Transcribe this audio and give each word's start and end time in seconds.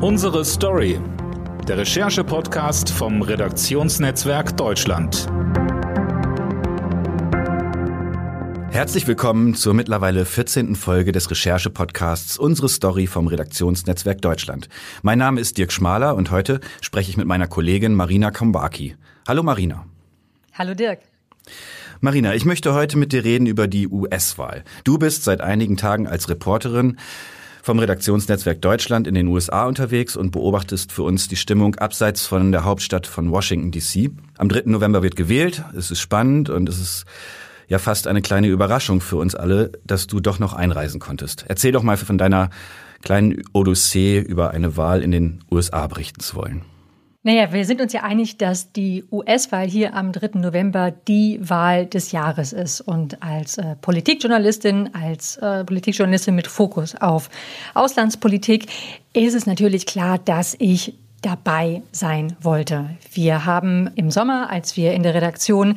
Unsere 0.00 0.44
Story. 0.44 1.00
Der 1.66 1.78
Recherche-Podcast 1.78 2.88
vom 2.88 3.20
Redaktionsnetzwerk 3.20 4.56
Deutschland. 4.56 5.26
Herzlich 8.70 9.08
willkommen 9.08 9.56
zur 9.56 9.74
mittlerweile 9.74 10.24
14. 10.24 10.76
Folge 10.76 11.10
des 11.10 11.28
Recherche-Podcasts 11.32 12.38
Unsere 12.38 12.68
Story 12.68 13.08
vom 13.08 13.26
Redaktionsnetzwerk 13.26 14.22
Deutschland. 14.22 14.68
Mein 15.02 15.18
Name 15.18 15.40
ist 15.40 15.58
Dirk 15.58 15.72
Schmaler 15.72 16.14
und 16.14 16.30
heute 16.30 16.60
spreche 16.80 17.10
ich 17.10 17.16
mit 17.16 17.26
meiner 17.26 17.48
Kollegin 17.48 17.92
Marina 17.94 18.30
Kombaki. 18.30 18.94
Hallo 19.26 19.42
Marina. 19.42 19.84
Hallo 20.54 20.74
Dirk. 20.74 21.00
Marina, 22.00 22.36
ich 22.36 22.44
möchte 22.44 22.72
heute 22.72 22.96
mit 22.96 23.12
dir 23.12 23.24
reden 23.24 23.46
über 23.46 23.66
die 23.66 23.88
US-Wahl. 23.88 24.62
Du 24.84 24.96
bist 24.96 25.24
seit 25.24 25.40
einigen 25.40 25.76
Tagen 25.76 26.06
als 26.06 26.28
Reporterin 26.28 26.98
vom 27.68 27.80
Redaktionsnetzwerk 27.80 28.62
Deutschland 28.62 29.06
in 29.06 29.12
den 29.12 29.26
USA 29.26 29.66
unterwegs 29.66 30.16
und 30.16 30.30
beobachtest 30.30 30.90
für 30.90 31.02
uns 31.02 31.28
die 31.28 31.36
Stimmung 31.36 31.74
abseits 31.74 32.24
von 32.24 32.50
der 32.50 32.64
Hauptstadt 32.64 33.06
von 33.06 33.30
Washington 33.30 33.72
DC. 33.72 34.10
Am 34.38 34.48
3. 34.48 34.62
November 34.70 35.02
wird 35.02 35.16
gewählt. 35.16 35.62
Es 35.76 35.90
ist 35.90 36.00
spannend 36.00 36.48
und 36.48 36.66
es 36.66 36.80
ist 36.80 37.04
ja 37.66 37.78
fast 37.78 38.06
eine 38.06 38.22
kleine 38.22 38.46
Überraschung 38.46 39.02
für 39.02 39.16
uns 39.16 39.34
alle, 39.34 39.70
dass 39.84 40.06
du 40.06 40.18
doch 40.18 40.38
noch 40.38 40.54
einreisen 40.54 40.98
konntest. 40.98 41.44
Erzähl 41.46 41.72
doch 41.72 41.82
mal 41.82 41.98
von 41.98 42.16
deiner 42.16 42.48
kleinen 43.02 43.42
Odyssee 43.52 44.18
über 44.18 44.52
eine 44.52 44.78
Wahl 44.78 45.02
in 45.02 45.10
den 45.10 45.44
USA 45.50 45.86
berichten 45.88 46.20
zu 46.20 46.36
wollen. 46.36 46.64
Naja, 47.24 47.52
wir 47.52 47.64
sind 47.64 47.80
uns 47.80 47.92
ja 47.92 48.04
einig, 48.04 48.38
dass 48.38 48.72
die 48.72 49.04
US-Wahl 49.10 49.66
hier 49.66 49.94
am 49.94 50.12
3. 50.12 50.38
November 50.38 50.92
die 50.92 51.40
Wahl 51.42 51.86
des 51.86 52.12
Jahres 52.12 52.52
ist. 52.52 52.80
Und 52.80 53.22
als 53.22 53.58
äh, 53.58 53.74
Politikjournalistin, 53.80 54.90
als 54.94 55.36
äh, 55.38 55.64
Politikjournalistin 55.64 56.36
mit 56.36 56.46
Fokus 56.46 56.94
auf 56.94 57.28
Auslandspolitik, 57.74 58.66
ist 59.14 59.34
es 59.34 59.46
natürlich 59.46 59.84
klar, 59.84 60.18
dass 60.18 60.54
ich 60.60 60.94
dabei 61.20 61.82
sein 61.90 62.36
wollte. 62.40 62.90
Wir 63.12 63.44
haben 63.44 63.90
im 63.96 64.12
Sommer, 64.12 64.50
als 64.50 64.76
wir 64.76 64.92
in 64.92 65.02
der 65.02 65.14
Redaktion 65.14 65.76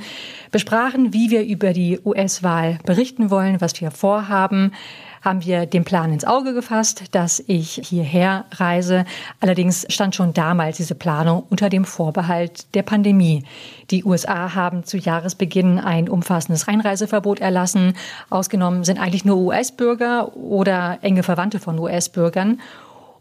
besprachen, 0.52 1.12
wie 1.12 1.32
wir 1.32 1.44
über 1.44 1.74
die 1.74 2.00
US-Wahl 2.06 2.78
berichten 2.86 3.32
wollen, 3.32 3.60
was 3.60 3.82
wir 3.82 3.90
vorhaben, 3.90 4.74
haben 5.22 5.46
wir 5.46 5.66
den 5.66 5.84
Plan 5.84 6.12
ins 6.12 6.26
Auge 6.26 6.54
gefasst, 6.54 7.04
dass 7.12 7.44
ich 7.46 7.82
hierher 7.84 8.46
reise. 8.52 9.06
Allerdings 9.40 9.86
stand 9.90 10.16
schon 10.16 10.34
damals 10.34 10.78
diese 10.78 10.96
Planung 10.96 11.44
unter 11.50 11.70
dem 11.70 11.86
Vorbehalt 11.86 12.74
der 12.74 12.84
Pandemie. 12.84 13.44
Die 13.92 14.04
USA 14.04 14.56
haben 14.56 14.84
zu 14.84 14.98
Jahresbeginn 14.98 15.80
ein 15.80 16.10
umfassendes 16.10 16.68
Einreiseverbot 16.68 17.40
erlassen. 17.40 17.94
Ausgenommen 18.30 18.84
sind 18.84 19.00
eigentlich 19.00 19.26
nur 19.26 19.38
US-Bürger 19.38 20.36
oder 20.36 21.00
enge 21.02 21.24
Verwandte 21.24 21.60
von 21.60 21.78
US-Bürgern. 21.78 22.60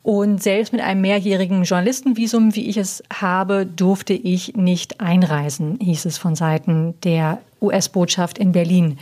Und 0.02 0.42
selbst 0.42 0.72
mit 0.72 0.80
einem 0.80 1.02
mehrjährigen 1.02 1.64
Journalistenvisum, 1.64 2.54
wie 2.54 2.70
ich 2.70 2.78
es 2.78 3.02
habe, 3.12 3.66
durfte 3.66 4.14
ich 4.14 4.56
nicht 4.56 5.00
einreisen, 5.00 5.78
hieß 5.78 6.06
es 6.06 6.16
von 6.16 6.34
Seiten 6.34 6.94
der 7.04 7.40
US-Botschaft 7.60 8.38
in 8.38 8.52
Berlin. 8.52 8.98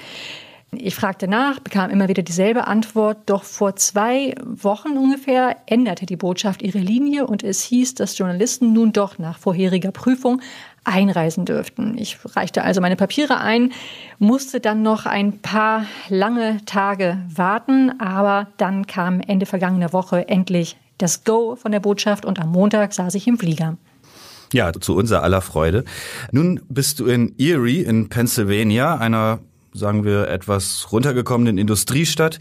Ich 0.70 0.94
fragte 0.94 1.28
nach, 1.28 1.60
bekam 1.60 1.88
immer 1.88 2.08
wieder 2.08 2.22
dieselbe 2.22 2.66
Antwort, 2.66 3.18
doch 3.24 3.42
vor 3.42 3.76
zwei 3.76 4.34
Wochen 4.44 4.98
ungefähr 4.98 5.56
änderte 5.64 6.04
die 6.04 6.16
Botschaft 6.16 6.60
ihre 6.60 6.78
Linie 6.78 7.26
und 7.26 7.42
es 7.42 7.62
hieß, 7.62 7.94
dass 7.94 8.18
Journalisten 8.18 8.74
nun 8.74 8.92
doch 8.92 9.18
nach 9.18 9.38
vorheriger 9.38 9.92
Prüfung 9.92 10.42
einreisen 10.84 11.46
dürften. 11.46 11.96
Ich 11.96 12.18
reichte 12.36 12.64
also 12.64 12.82
meine 12.82 12.96
Papiere 12.96 13.38
ein, 13.38 13.72
musste 14.18 14.60
dann 14.60 14.82
noch 14.82 15.06
ein 15.06 15.38
paar 15.38 15.86
lange 16.10 16.58
Tage 16.66 17.16
warten, 17.34 17.98
aber 17.98 18.48
dann 18.58 18.86
kam 18.86 19.20
Ende 19.20 19.46
vergangener 19.46 19.94
Woche 19.94 20.28
endlich 20.28 20.76
das 20.98 21.24
Go 21.24 21.56
von 21.56 21.72
der 21.72 21.80
Botschaft 21.80 22.26
und 22.26 22.38
am 22.38 22.52
Montag 22.52 22.92
saß 22.92 23.14
ich 23.14 23.26
im 23.26 23.38
Flieger. 23.38 23.78
Ja, 24.52 24.72
zu 24.72 24.96
unser 24.96 25.22
aller 25.22 25.40
Freude. 25.40 25.84
Nun 26.30 26.60
bist 26.68 27.00
du 27.00 27.06
in 27.06 27.34
Erie 27.38 27.82
in 27.82 28.10
Pennsylvania, 28.10 28.96
einer 28.96 29.40
sagen 29.78 30.04
wir, 30.04 30.28
etwas 30.28 30.88
runtergekommenen 30.92 31.58
Industriestadt. 31.58 32.38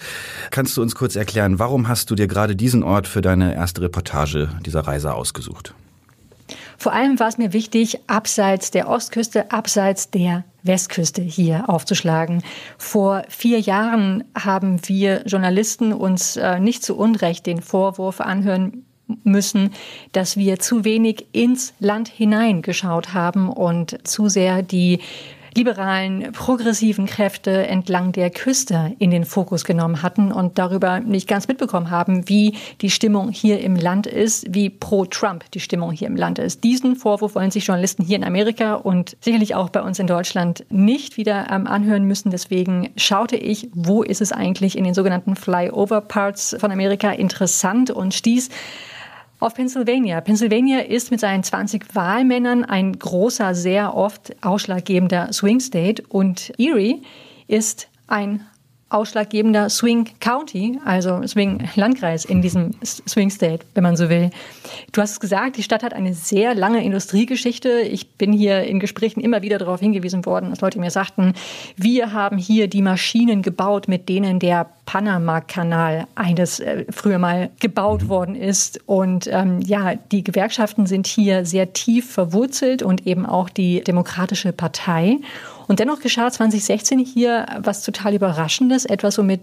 Kannst 0.52 0.76
du 0.76 0.82
uns 0.82 0.96
kurz 0.96 1.16
erklären, 1.16 1.60
warum 1.60 1.88
hast 1.88 2.10
du 2.12 2.16
dir 2.16 2.28
gerade 2.28 2.56
diesen 2.56 2.84
Ort 2.84 3.08
für 3.08 3.22
deine 3.22 3.56
erste 3.56 3.82
Reportage 3.82 4.50
dieser 4.66 4.82
Reise 4.82 5.14
ausgesucht? 5.14 5.74
Vor 6.78 6.94
allem 6.94 7.20
war 7.20 7.28
es 7.28 7.38
mir 7.38 7.54
wichtig, 7.54 8.00
abseits 8.08 8.72
der 8.72 8.88
Ostküste, 8.88 9.52
abseits 9.52 10.12
der 10.12 10.44
Westküste 10.64 11.22
hier 11.22 11.70
aufzuschlagen. 11.70 12.44
Vor 12.78 13.24
vier 13.30 13.60
Jahren 13.60 14.24
haben 14.38 14.80
wir 14.88 15.24
Journalisten 15.26 15.92
uns 15.92 16.38
äh, 16.38 16.60
nicht 16.60 16.84
zu 16.84 16.96
Unrecht 16.96 17.46
den 17.46 17.62
Vorwurf 17.62 18.22
anhören 18.22 18.86
müssen, 19.24 19.72
dass 20.12 20.38
wir 20.38 20.60
zu 20.60 20.84
wenig 20.84 21.28
ins 21.32 21.74
Land 21.80 22.10
hineingeschaut 22.10 23.14
haben 23.14 23.50
und 23.50 23.98
zu 24.08 24.30
sehr 24.30 24.62
die 24.62 25.00
liberalen, 25.58 26.32
progressiven 26.34 27.08
Kräfte 27.08 27.66
entlang 27.66 28.12
der 28.12 28.30
Küste 28.30 28.96
in 29.00 29.10
den 29.10 29.26
Fokus 29.26 29.66
genommen 29.66 30.04
hatten 30.04 30.32
und 30.32 30.60
darüber 30.60 31.00
nicht 31.00 31.28
ganz 31.28 31.48
mitbekommen 31.48 31.90
haben, 31.90 32.30
wie 32.30 32.56
die 32.82 32.92
Stimmung 32.92 33.32
hier 33.32 33.60
im 33.62 33.76
Land 33.76 34.06
ist, 34.06 34.46
wie 34.54 34.70
pro-Trump 34.70 35.50
die 35.52 35.60
Stimmung 35.60 35.92
hier 35.92 36.08
im 36.08 36.16
Land 36.16 36.38
ist. 36.38 36.64
Diesen 36.64 36.96
Vorwurf 36.96 37.34
wollen 37.34 37.50
sich 37.50 37.66
Journalisten 37.66 38.04
hier 38.04 38.18
in 38.18 38.24
Amerika 38.24 38.76
und 38.76 39.18
sicherlich 39.20 39.56
auch 39.56 39.70
bei 39.70 39.82
uns 39.82 39.98
in 39.98 40.06
Deutschland 40.06 40.64
nicht 40.70 41.18
wieder 41.18 41.48
ähm, 41.50 41.66
anhören 41.66 42.04
müssen. 42.04 42.30
Deswegen 42.30 42.92
schaute 42.96 43.36
ich, 43.36 43.70
wo 43.74 44.04
ist 44.04 44.22
es 44.22 44.32
eigentlich 44.32 44.78
in 44.78 44.84
den 44.84 44.94
sogenannten 44.94 45.36
Flyover-Parts 45.36 46.58
von 46.60 46.72
Amerika 46.72 47.10
interessant 47.10 47.90
und 47.90 48.14
stieß 48.14 48.50
auf 49.40 49.54
Pennsylvania. 49.54 50.22
Pennsylvania 50.22 50.80
ist 50.80 51.12
mit 51.12 51.20
seinen 51.20 51.44
20 51.44 51.96
Wahlmännern 51.96 52.64
ein 52.64 52.98
großer, 52.98 53.54
sehr 53.54 53.96
oft 53.96 54.36
ausschlaggebender 54.44 55.32
Swing 55.34 55.60
State 55.60 56.04
und 56.10 56.52
Erie 56.58 57.02
ist 57.48 57.90
ein 58.08 58.46
ausschlaggebender 58.90 59.70
Swing 59.70 60.10
County, 60.20 60.80
also 60.86 61.26
Swing 61.28 61.68
Landkreis 61.76 62.24
in 62.24 62.42
diesem 62.42 62.72
Swing 62.84 63.30
State, 63.30 63.66
wenn 63.74 63.84
man 63.84 63.98
so 63.98 64.10
will. 64.10 64.30
Du 64.94 65.02
hast 65.02 65.12
es 65.12 65.20
gesagt, 65.20 65.58
die 65.58 65.64
Stadt 65.64 65.84
hat 65.84 65.94
eine 65.94 66.14
sehr 66.14 66.56
lange 66.56 66.84
Industriegeschichte. 66.84 67.82
Ich 67.82 68.12
bin 68.12 68.32
hier 68.32 68.64
in 68.64 68.80
Gesprächen 68.80 69.20
immer 69.20 69.42
wieder 69.42 69.58
darauf 69.58 69.82
hingewiesen 69.82 70.26
worden, 70.26 70.52
dass 70.52 70.62
Leute 70.62 70.80
mir 70.80 70.92
sagten, 70.92 71.34
wir 71.76 72.14
haben 72.14 72.38
hier 72.38 72.68
die 72.70 72.82
Maschinen 72.82 73.42
gebaut, 73.42 73.88
mit 73.90 74.08
denen 74.08 74.40
der 74.40 74.70
Panama-Kanal 74.86 76.08
eines 76.16 76.60
äh, 76.62 76.86
früher 76.90 77.20
mal 77.20 77.50
gebaut 77.60 78.04
mhm. 78.04 78.10
worden 78.10 78.36
ist. 78.36 78.80
Und 78.86 79.28
ähm, 79.28 79.60
ja, 79.62 79.96
die 79.96 80.24
Gewerkschaften 80.24 80.88
sind 80.88 81.08
hier 81.08 81.46
sehr 81.46 81.74
tief 81.74 82.10
verwurzelt 82.10 82.82
und 82.82 83.06
eben 83.06 83.26
auch 83.26 83.50
die 83.50 83.84
Demokratische 83.84 84.54
Partei. 84.54 85.18
Und 85.68 85.80
dennoch 85.80 86.00
geschah 86.00 86.32
2016 86.32 87.00
hier 87.00 87.46
was 87.60 87.84
total 87.84 88.14
Überraschendes, 88.16 88.86
etwas, 88.86 89.18
womit 89.18 89.42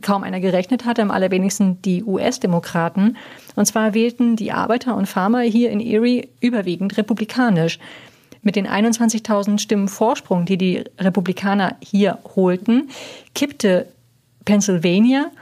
kaum 0.00 0.22
einer 0.22 0.40
gerechnet 0.40 0.84
hatte, 0.84 1.02
am 1.02 1.10
allerwenigsten 1.10 1.82
die 1.82 2.04
US-Demokraten. 2.04 3.16
Und 3.56 3.66
zwar 3.66 3.92
wählten 3.92 4.36
die 4.36 4.52
Arbeiter 4.52 4.96
und 4.96 5.06
Farmer 5.06 5.40
hier 5.40 5.70
in 5.70 5.80
Erie 5.80 6.28
überwiegend 6.40 6.96
republikanisch. 6.96 7.78
Mit 8.42 8.54
den 8.54 8.68
21.000 8.68 9.58
Stimmen 9.58 9.88
Vorsprung, 9.88 10.44
die 10.44 10.56
die 10.56 10.84
Republikaner 11.00 11.74
hier 11.80 12.18
holten, 12.36 12.90
kippte 13.34 13.88
Pennsylvania 14.44 15.32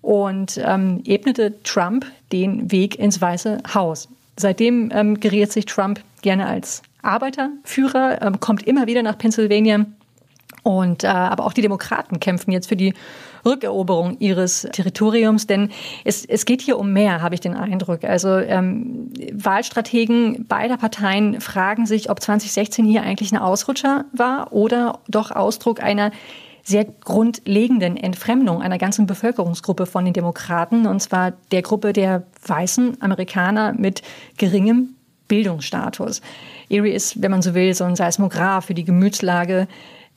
und 0.00 0.58
ähm, 0.64 1.02
ebnete 1.04 1.62
Trump 1.62 2.06
den 2.32 2.70
Weg 2.72 2.98
ins 2.98 3.20
Weiße 3.20 3.58
Haus. 3.74 4.08
Seitdem 4.38 4.90
ähm, 4.94 5.20
geriert 5.20 5.52
sich 5.52 5.66
Trump 5.66 6.00
gerne 6.22 6.46
als 6.46 6.82
Arbeiterführer, 7.04 8.22
ähm, 8.22 8.40
kommt 8.40 8.62
immer 8.64 8.86
wieder 8.86 9.02
nach 9.02 9.18
Pennsylvania. 9.18 9.86
Und 10.62 11.04
äh, 11.04 11.08
aber 11.08 11.44
auch 11.44 11.52
die 11.52 11.60
Demokraten 11.60 12.20
kämpfen 12.20 12.50
jetzt 12.50 12.68
für 12.68 12.76
die 12.76 12.94
Rückeroberung 13.44 14.16
ihres 14.18 14.66
Territoriums, 14.72 15.46
denn 15.46 15.70
es, 16.04 16.24
es 16.24 16.46
geht 16.46 16.62
hier 16.62 16.78
um 16.78 16.92
mehr, 16.92 17.20
habe 17.20 17.34
ich 17.34 17.42
den 17.42 17.54
Eindruck. 17.54 18.04
Also 18.04 18.38
ähm, 18.38 19.12
Wahlstrategen 19.32 20.46
beider 20.46 20.78
Parteien 20.78 21.40
fragen 21.42 21.84
sich, 21.84 22.08
ob 22.08 22.20
2016 22.20 22.86
hier 22.86 23.02
eigentlich 23.02 23.32
ein 23.32 23.38
Ausrutscher 23.38 24.06
war 24.12 24.52
oder 24.54 25.00
doch 25.06 25.30
Ausdruck 25.30 25.82
einer 25.82 26.12
sehr 26.62 26.86
grundlegenden 26.86 27.98
Entfremdung 27.98 28.62
einer 28.62 28.78
ganzen 28.78 29.06
Bevölkerungsgruppe 29.06 29.84
von 29.84 30.06
den 30.06 30.14
Demokraten, 30.14 30.86
und 30.86 31.00
zwar 31.00 31.34
der 31.52 31.60
Gruppe 31.60 31.92
der 31.92 32.22
weißen 32.46 33.02
Amerikaner 33.02 33.74
mit 33.74 34.00
geringem 34.38 34.94
Bildungsstatus. 35.28 36.20
Erie 36.68 36.92
ist, 36.92 37.20
wenn 37.22 37.30
man 37.30 37.42
so 37.42 37.54
will, 37.54 37.74
so 37.74 37.84
ein 37.84 37.96
Seismograph 37.96 38.66
für 38.66 38.74
die 38.74 38.84
Gemütslage 38.84 39.68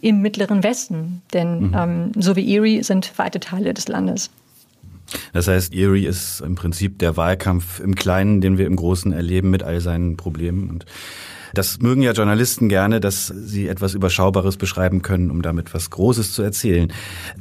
im 0.02 0.22
Mittleren 0.22 0.64
Westen. 0.64 1.22
Denn 1.34 1.70
mhm. 1.70 1.76
ähm, 1.76 2.12
so 2.16 2.36
wie 2.36 2.56
Erie 2.56 2.84
sind 2.84 3.18
weite 3.18 3.40
Teile 3.40 3.74
des 3.74 3.88
Landes. 3.88 4.30
Das 5.34 5.48
heißt, 5.48 5.74
Erie 5.74 6.06
ist 6.06 6.42
im 6.42 6.56
Prinzip 6.56 7.00
der 7.00 7.16
Wahlkampf 7.18 7.80
im 7.80 7.96
Kleinen, 7.96 8.42
den 8.42 8.58
wir 8.58 8.66
im 8.66 8.76
Großen 8.76 9.14
erleben 9.14 9.50
mit 9.50 9.64
all 9.64 9.80
seinen 9.80 10.18
Problemen. 10.18 10.70
Und 10.70 10.86
Das 11.54 11.80
mögen 11.80 12.02
ja 12.02 12.12
Journalisten 12.12 12.70
gerne, 12.70 13.00
dass 13.00 13.28
sie 13.28 13.68
etwas 13.68 13.94
Überschaubares 13.94 14.58
beschreiben 14.58 15.02
können, 15.02 15.32
um 15.32 15.42
damit 15.42 15.74
was 15.74 15.90
Großes 15.90 16.34
zu 16.34 16.44
erzählen. 16.44 16.92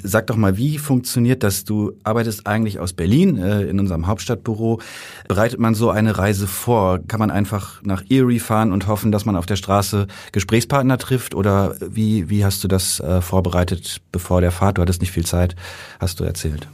Sag 0.03 0.27
doch 0.29 0.37
mal, 0.37 0.57
wie 0.57 0.79
funktioniert 0.79 1.43
das? 1.43 1.65
Du 1.65 1.93
arbeitest 2.05 2.47
eigentlich 2.47 2.79
aus 2.79 2.93
Berlin 2.93 3.39
äh, 3.39 3.63
in 3.63 3.81
unserem 3.81 4.07
Hauptstadtbüro. 4.07 4.81
Bereitet 5.29 5.59
man 5.59 5.75
so 5.75 5.91
eine 5.91 6.19
Reise 6.19 6.47
vor? 6.47 7.01
Kann 7.07 7.21
man 7.21 7.31
einfach 7.31 7.83
nach 7.83 8.03
Erie 8.09 8.41
fahren 8.41 8.73
und 8.73 8.87
hoffen, 8.87 9.13
dass 9.13 9.25
man 9.25 9.37
auf 9.37 9.47
der 9.47 9.57
Straße 9.57 10.07
Gesprächspartner 10.33 10.99
trifft? 10.99 11.35
Oder 11.35 11.75
wie, 11.81 12.31
wie 12.31 12.45
hast 12.45 12.63
du 12.65 12.69
das 12.69 13.01
äh, 13.01 13.21
vorbereitet 13.21 14.01
bevor 14.13 14.41
der 14.41 14.53
Fahrt? 14.53 14.79
Du 14.79 14.83
hattest 14.83 15.01
nicht 15.01 15.13
viel 15.13 15.27
Zeit, 15.27 15.57
hast 16.01 16.21
du 16.21 16.25
erzählt. 16.25 16.69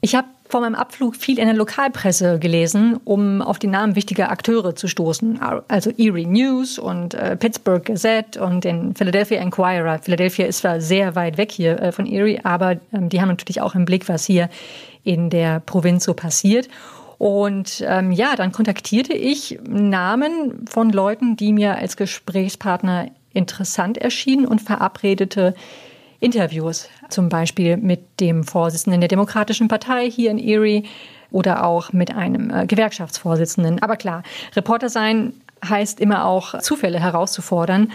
Ich 0.00 0.14
habe 0.14 0.28
vor 0.48 0.60
meinem 0.60 0.74
Abflug 0.74 1.16
viel 1.16 1.38
in 1.38 1.46
der 1.46 1.54
Lokalpresse 1.54 2.38
gelesen, 2.38 2.98
um 3.04 3.42
auf 3.42 3.58
die 3.58 3.66
Namen 3.66 3.96
wichtiger 3.96 4.30
Akteure 4.30 4.74
zu 4.74 4.88
stoßen. 4.88 5.40
Also 5.68 5.90
Erie 5.90 6.26
News 6.26 6.78
und 6.78 7.14
äh, 7.14 7.36
Pittsburgh 7.36 7.84
Gazette 7.84 8.42
und 8.42 8.64
den 8.64 8.94
Philadelphia 8.94 9.40
Inquirer. 9.40 9.98
Philadelphia 9.98 10.46
ist 10.46 10.58
zwar 10.58 10.80
sehr 10.80 11.14
weit 11.14 11.36
weg 11.36 11.52
hier 11.52 11.80
äh, 11.80 11.92
von 11.92 12.06
Erie, 12.06 12.40
aber 12.44 12.76
ähm, 12.92 13.08
die 13.08 13.20
haben 13.20 13.28
natürlich 13.28 13.60
auch 13.60 13.74
im 13.74 13.84
Blick, 13.84 14.08
was 14.08 14.24
hier 14.24 14.48
in 15.04 15.30
der 15.30 15.60
Provinz 15.60 16.04
so 16.04 16.14
passiert. 16.14 16.68
Und 17.18 17.84
ähm, 17.86 18.12
ja, 18.12 18.36
dann 18.36 18.52
kontaktierte 18.52 19.12
ich 19.12 19.58
Namen 19.68 20.64
von 20.70 20.90
Leuten, 20.90 21.36
die 21.36 21.52
mir 21.52 21.76
als 21.76 21.96
Gesprächspartner 21.96 23.10
interessant 23.32 23.98
erschienen 23.98 24.46
und 24.46 24.62
verabredete 24.62 25.54
Interviews, 26.20 26.88
zum 27.08 27.28
Beispiel 27.28 27.76
mit 27.76 28.20
dem 28.20 28.44
Vorsitzenden 28.44 29.00
der 29.00 29.08
Demokratischen 29.08 29.68
Partei 29.68 30.10
hier 30.10 30.30
in 30.30 30.38
Erie 30.38 30.84
oder 31.30 31.64
auch 31.64 31.92
mit 31.92 32.14
einem 32.14 32.50
äh, 32.50 32.66
Gewerkschaftsvorsitzenden. 32.66 33.82
Aber 33.82 33.96
klar, 33.96 34.22
Reporter 34.56 34.88
sein 34.88 35.32
heißt 35.66 36.00
immer 36.00 36.24
auch 36.24 36.58
Zufälle 36.60 37.00
herauszufordern. 37.00 37.92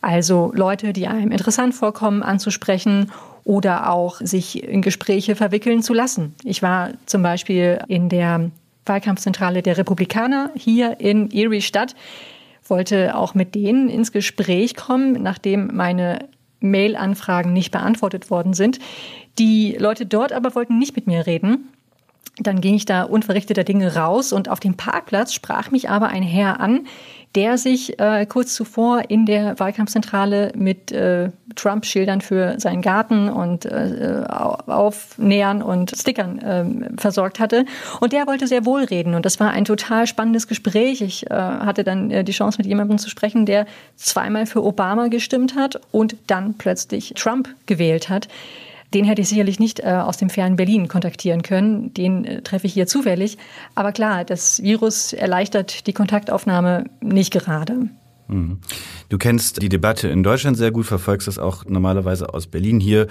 Also 0.00 0.52
Leute, 0.54 0.92
die 0.92 1.06
einem 1.06 1.30
interessant 1.30 1.74
vorkommen, 1.74 2.22
anzusprechen 2.22 3.12
oder 3.44 3.90
auch 3.90 4.20
sich 4.20 4.62
in 4.62 4.82
Gespräche 4.82 5.36
verwickeln 5.36 5.82
zu 5.82 5.92
lassen. 5.92 6.34
Ich 6.44 6.62
war 6.62 6.90
zum 7.06 7.22
Beispiel 7.22 7.80
in 7.88 8.08
der 8.08 8.50
Wahlkampfzentrale 8.86 9.62
der 9.62 9.76
Republikaner 9.76 10.50
hier 10.56 11.00
in 11.00 11.30
Erie 11.30 11.62
Stadt, 11.62 11.94
wollte 12.66 13.16
auch 13.16 13.34
mit 13.34 13.54
denen 13.54 13.88
ins 13.88 14.12
Gespräch 14.12 14.76
kommen, 14.76 15.22
nachdem 15.22 15.74
meine 15.74 16.28
Mail-Anfragen 16.60 17.52
nicht 17.52 17.70
beantwortet 17.72 18.30
worden 18.30 18.54
sind. 18.54 18.78
Die 19.38 19.76
Leute 19.78 20.06
dort 20.06 20.32
aber 20.32 20.54
wollten 20.54 20.78
nicht 20.78 20.96
mit 20.96 21.06
mir 21.06 21.26
reden. 21.26 21.70
Dann 22.38 22.60
ging 22.60 22.74
ich 22.74 22.86
da 22.86 23.02
unverrichteter 23.02 23.64
Dinge 23.64 23.96
raus 23.96 24.32
und 24.32 24.48
auf 24.48 24.60
dem 24.60 24.74
Parkplatz 24.74 25.34
sprach 25.34 25.70
mich 25.70 25.90
aber 25.90 26.08
ein 26.08 26.22
Herr 26.22 26.60
an, 26.60 26.86
der 27.34 27.58
sich 27.58 27.98
äh, 28.00 28.26
kurz 28.26 28.54
zuvor 28.54 29.04
in 29.08 29.24
der 29.24 29.58
Wahlkampfzentrale 29.60 30.52
mit 30.56 30.90
äh, 30.90 31.30
Trump-Schildern 31.54 32.20
für 32.22 32.58
seinen 32.58 32.82
Garten 32.82 33.28
und 33.28 33.66
äh, 33.66 34.24
Aufnähern 34.26 35.62
und 35.62 35.92
Stickern 35.96 36.38
äh, 36.38 37.00
versorgt 37.00 37.38
hatte. 37.38 37.66
Und 38.00 38.12
der 38.12 38.26
wollte 38.26 38.48
sehr 38.48 38.64
wohl 38.64 38.82
reden. 38.82 39.14
Und 39.14 39.26
das 39.26 39.38
war 39.38 39.50
ein 39.50 39.64
total 39.64 40.08
spannendes 40.08 40.48
Gespräch. 40.48 41.02
Ich 41.02 41.30
äh, 41.30 41.34
hatte 41.34 41.84
dann 41.84 42.10
äh, 42.10 42.24
die 42.24 42.32
Chance, 42.32 42.58
mit 42.58 42.66
jemandem 42.66 42.98
zu 42.98 43.08
sprechen, 43.08 43.46
der 43.46 43.66
zweimal 43.96 44.46
für 44.46 44.64
Obama 44.64 45.06
gestimmt 45.06 45.54
hat 45.54 45.80
und 45.92 46.16
dann 46.26 46.54
plötzlich 46.54 47.14
Trump 47.16 47.48
gewählt 47.66 48.08
hat. 48.08 48.26
Den 48.94 49.04
hätte 49.04 49.22
ich 49.22 49.28
sicherlich 49.28 49.60
nicht 49.60 49.80
äh, 49.80 49.84
aus 49.84 50.16
dem 50.16 50.30
fernen 50.30 50.56
Berlin 50.56 50.88
kontaktieren 50.88 51.42
können. 51.42 51.94
Den 51.94 52.24
äh, 52.24 52.42
treffe 52.42 52.66
ich 52.66 52.72
hier 52.72 52.86
zufällig. 52.86 53.38
Aber 53.74 53.92
klar, 53.92 54.24
das 54.24 54.62
Virus 54.62 55.12
erleichtert 55.12 55.86
die 55.86 55.92
Kontaktaufnahme 55.92 56.84
nicht 57.00 57.32
gerade. 57.32 57.88
Mhm. 58.30 58.58
Du 59.08 59.18
kennst 59.18 59.60
die 59.60 59.68
Debatte 59.68 60.08
in 60.08 60.22
Deutschland 60.22 60.56
sehr 60.56 60.70
gut, 60.70 60.86
verfolgst 60.86 61.28
das 61.28 61.38
auch 61.38 61.64
normalerweise 61.66 62.32
aus 62.32 62.46
Berlin. 62.46 62.80
Hier 62.80 63.06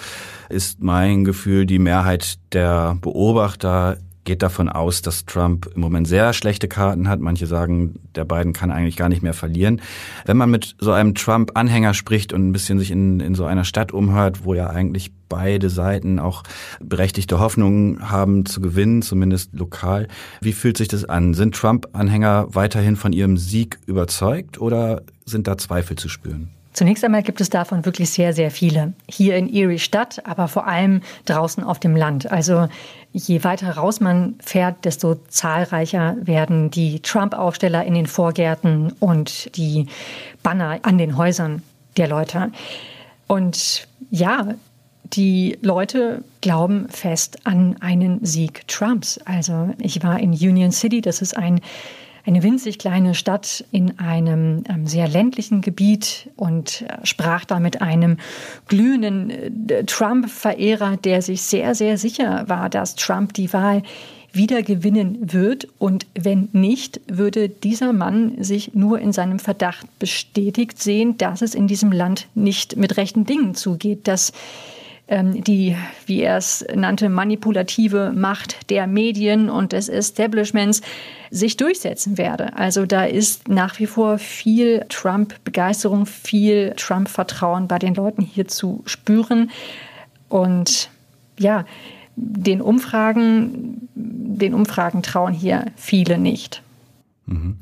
ist 0.49 0.81
mein 0.81 1.25
Gefühl, 1.25 1.65
die 1.65 1.79
Mehrheit 1.79 2.39
der 2.53 2.97
Beobachter 3.01 3.97
geht 4.23 4.41
davon 4.43 4.69
aus, 4.69 5.01
dass 5.01 5.25
Trump 5.25 5.69
im 5.73 5.81
Moment 5.81 6.07
sehr 6.07 6.33
schlechte 6.33 6.67
Karten 6.67 7.07
hat. 7.09 7.19
Manche 7.19 7.47
sagen, 7.47 7.95
der 8.15 8.25
Biden 8.25 8.53
kann 8.53 8.71
eigentlich 8.71 8.97
gar 8.97 9.09
nicht 9.09 9.23
mehr 9.23 9.33
verlieren. 9.33 9.81
Wenn 10.25 10.37
man 10.37 10.51
mit 10.51 10.75
so 10.79 10.91
einem 10.91 11.15
Trump-Anhänger 11.15 11.93
spricht 11.93 12.33
und 12.33 12.47
ein 12.47 12.51
bisschen 12.51 12.79
sich 12.79 12.91
in, 12.91 13.19
in 13.19 13.35
so 13.35 13.45
einer 13.45 13.63
Stadt 13.63 13.91
umhört, 13.91 14.45
wo 14.45 14.53
ja 14.53 14.69
eigentlich 14.69 15.11
beide 15.29 15.69
Seiten 15.69 16.19
auch 16.19 16.43
berechtigte 16.79 17.39
Hoffnungen 17.39 18.09
haben 18.09 18.45
zu 18.45 18.61
gewinnen, 18.61 19.01
zumindest 19.01 19.53
lokal, 19.53 20.07
wie 20.41 20.53
fühlt 20.53 20.77
sich 20.77 20.87
das 20.87 21.05
an? 21.05 21.33
Sind 21.33 21.55
Trump-Anhänger 21.55 22.47
weiterhin 22.49 22.95
von 22.95 23.13
ihrem 23.13 23.37
Sieg 23.37 23.79
überzeugt 23.85 24.59
oder 24.59 25.03
sind 25.25 25.47
da 25.47 25.57
Zweifel 25.57 25.97
zu 25.97 26.09
spüren? 26.09 26.58
Zunächst 26.73 27.03
einmal 27.03 27.23
gibt 27.23 27.41
es 27.41 27.49
davon 27.49 27.85
wirklich 27.85 28.11
sehr, 28.11 28.33
sehr 28.33 28.51
viele. 28.51 28.93
Hier 29.09 29.35
in 29.35 29.53
Erie 29.53 29.79
Stadt, 29.79 30.25
aber 30.25 30.47
vor 30.47 30.67
allem 30.67 31.01
draußen 31.25 31.63
auf 31.63 31.79
dem 31.79 31.95
Land. 31.95 32.31
Also 32.31 32.67
je 33.11 33.43
weiter 33.43 33.71
raus 33.75 33.99
man 33.99 34.35
fährt, 34.39 34.85
desto 34.85 35.15
zahlreicher 35.29 36.15
werden 36.21 36.69
die 36.69 36.99
Trump-Aufsteller 37.01 37.83
in 37.85 37.95
den 37.95 38.05
Vorgärten 38.05 38.93
und 38.99 39.55
die 39.57 39.87
Banner 40.43 40.79
an 40.83 40.97
den 40.97 41.17
Häusern 41.17 41.63
der 41.97 42.07
Leute. 42.07 42.51
Und 43.27 43.87
ja, 44.11 44.53
die 45.13 45.57
Leute 45.61 46.23
glauben 46.41 46.87
fest 46.89 47.39
an 47.45 47.77
einen 47.79 48.23
Sieg 48.23 48.67
Trumps. 48.67 49.19
Also 49.25 49.73
ich 49.79 50.03
war 50.03 50.19
in 50.19 50.31
Union 50.31 50.71
City, 50.71 51.01
das 51.01 51.21
ist 51.21 51.35
ein 51.35 51.61
eine 52.25 52.43
winzig 52.43 52.79
kleine 52.79 53.15
Stadt 53.15 53.65
in 53.71 53.99
einem 53.99 54.63
ähm, 54.69 54.87
sehr 54.87 55.07
ländlichen 55.07 55.61
Gebiet 55.61 56.29
und 56.35 56.81
äh, 56.81 57.05
sprach 57.05 57.45
da 57.45 57.59
mit 57.59 57.81
einem 57.81 58.17
glühenden 58.67 59.29
äh, 59.29 59.83
Trump-Verehrer, 59.85 60.97
der 60.97 61.21
sich 61.21 61.41
sehr, 61.41 61.75
sehr 61.75 61.97
sicher 61.97 62.45
war, 62.47 62.69
dass 62.69 62.95
Trump 62.95 63.33
die 63.33 63.51
Wahl 63.53 63.83
wieder 64.31 64.61
gewinnen 64.61 65.33
wird. 65.33 65.67
Und 65.79 66.05
wenn 66.13 66.49
nicht, 66.51 67.01
würde 67.07 67.49
dieser 67.49 67.93
Mann 67.93 68.43
sich 68.43 68.73
nur 68.73 68.99
in 68.99 69.11
seinem 69.11 69.39
Verdacht 69.39 69.87
bestätigt 69.99 70.81
sehen, 70.81 71.17
dass 71.17 71.41
es 71.41 71.55
in 71.55 71.67
diesem 71.67 71.91
Land 71.91 72.27
nicht 72.35 72.75
mit 72.77 72.97
rechten 72.97 73.25
Dingen 73.25 73.55
zugeht, 73.55 74.07
dass 74.07 74.31
die, 75.09 75.75
wie 76.05 76.21
er 76.21 76.37
es 76.37 76.63
nannte, 76.75 77.09
manipulative 77.09 78.11
Macht 78.15 78.69
der 78.69 78.85
Medien 78.85 79.49
und 79.49 79.71
des 79.73 79.89
Establishments 79.89 80.81
sich 81.31 81.57
durchsetzen 81.57 82.17
werde. 82.17 82.55
Also 82.55 82.85
da 82.85 83.05
ist 83.05 83.47
nach 83.47 83.79
wie 83.79 83.87
vor 83.87 84.19
viel 84.19 84.85
Trump-Begeisterung, 84.89 86.05
viel 86.05 86.73
Trump-Vertrauen 86.75 87.67
bei 87.67 87.79
den 87.79 87.95
Leuten 87.95 88.21
hier 88.21 88.47
zu 88.47 88.83
spüren. 88.85 89.49
Und 90.27 90.89
ja, 91.39 91.65
den 92.15 92.61
Umfragen, 92.61 93.89
den 93.95 94.53
Umfragen 94.53 95.01
trauen 95.01 95.33
hier 95.33 95.65
viele 95.75 96.19
nicht. 96.19 96.61
Mhm. 97.25 97.57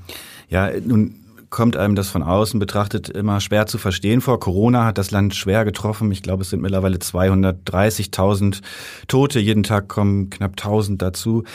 Ja, 0.50 0.70
nun 0.84 1.16
kommt 1.58 1.76
einem 1.76 1.96
das 1.96 2.10
von 2.10 2.22
außen 2.22 2.60
betrachtet 2.60 3.10
immer 3.10 3.42
schwer 3.42 3.66
zu 3.66 3.80
verstehen 3.80 4.22
vor. 4.22 4.40
Corona 4.40 4.86
hat 4.86 5.00
das 5.00 5.10
Land 5.10 5.34
schwer 5.34 5.66
getroffen. 5.66 6.12
Ich 6.12 6.22
glaube, 6.22 6.44
es 6.44 6.52
sind 6.52 6.62
mittlerweile 6.62 6.98
230.000 6.98 8.62
Tote. 9.08 9.40
Jeden 9.40 9.64
Tag 9.64 9.88
kommen 9.88 10.30
knapp 10.30 10.52
1000 10.52 11.02
dazu. 11.02 11.46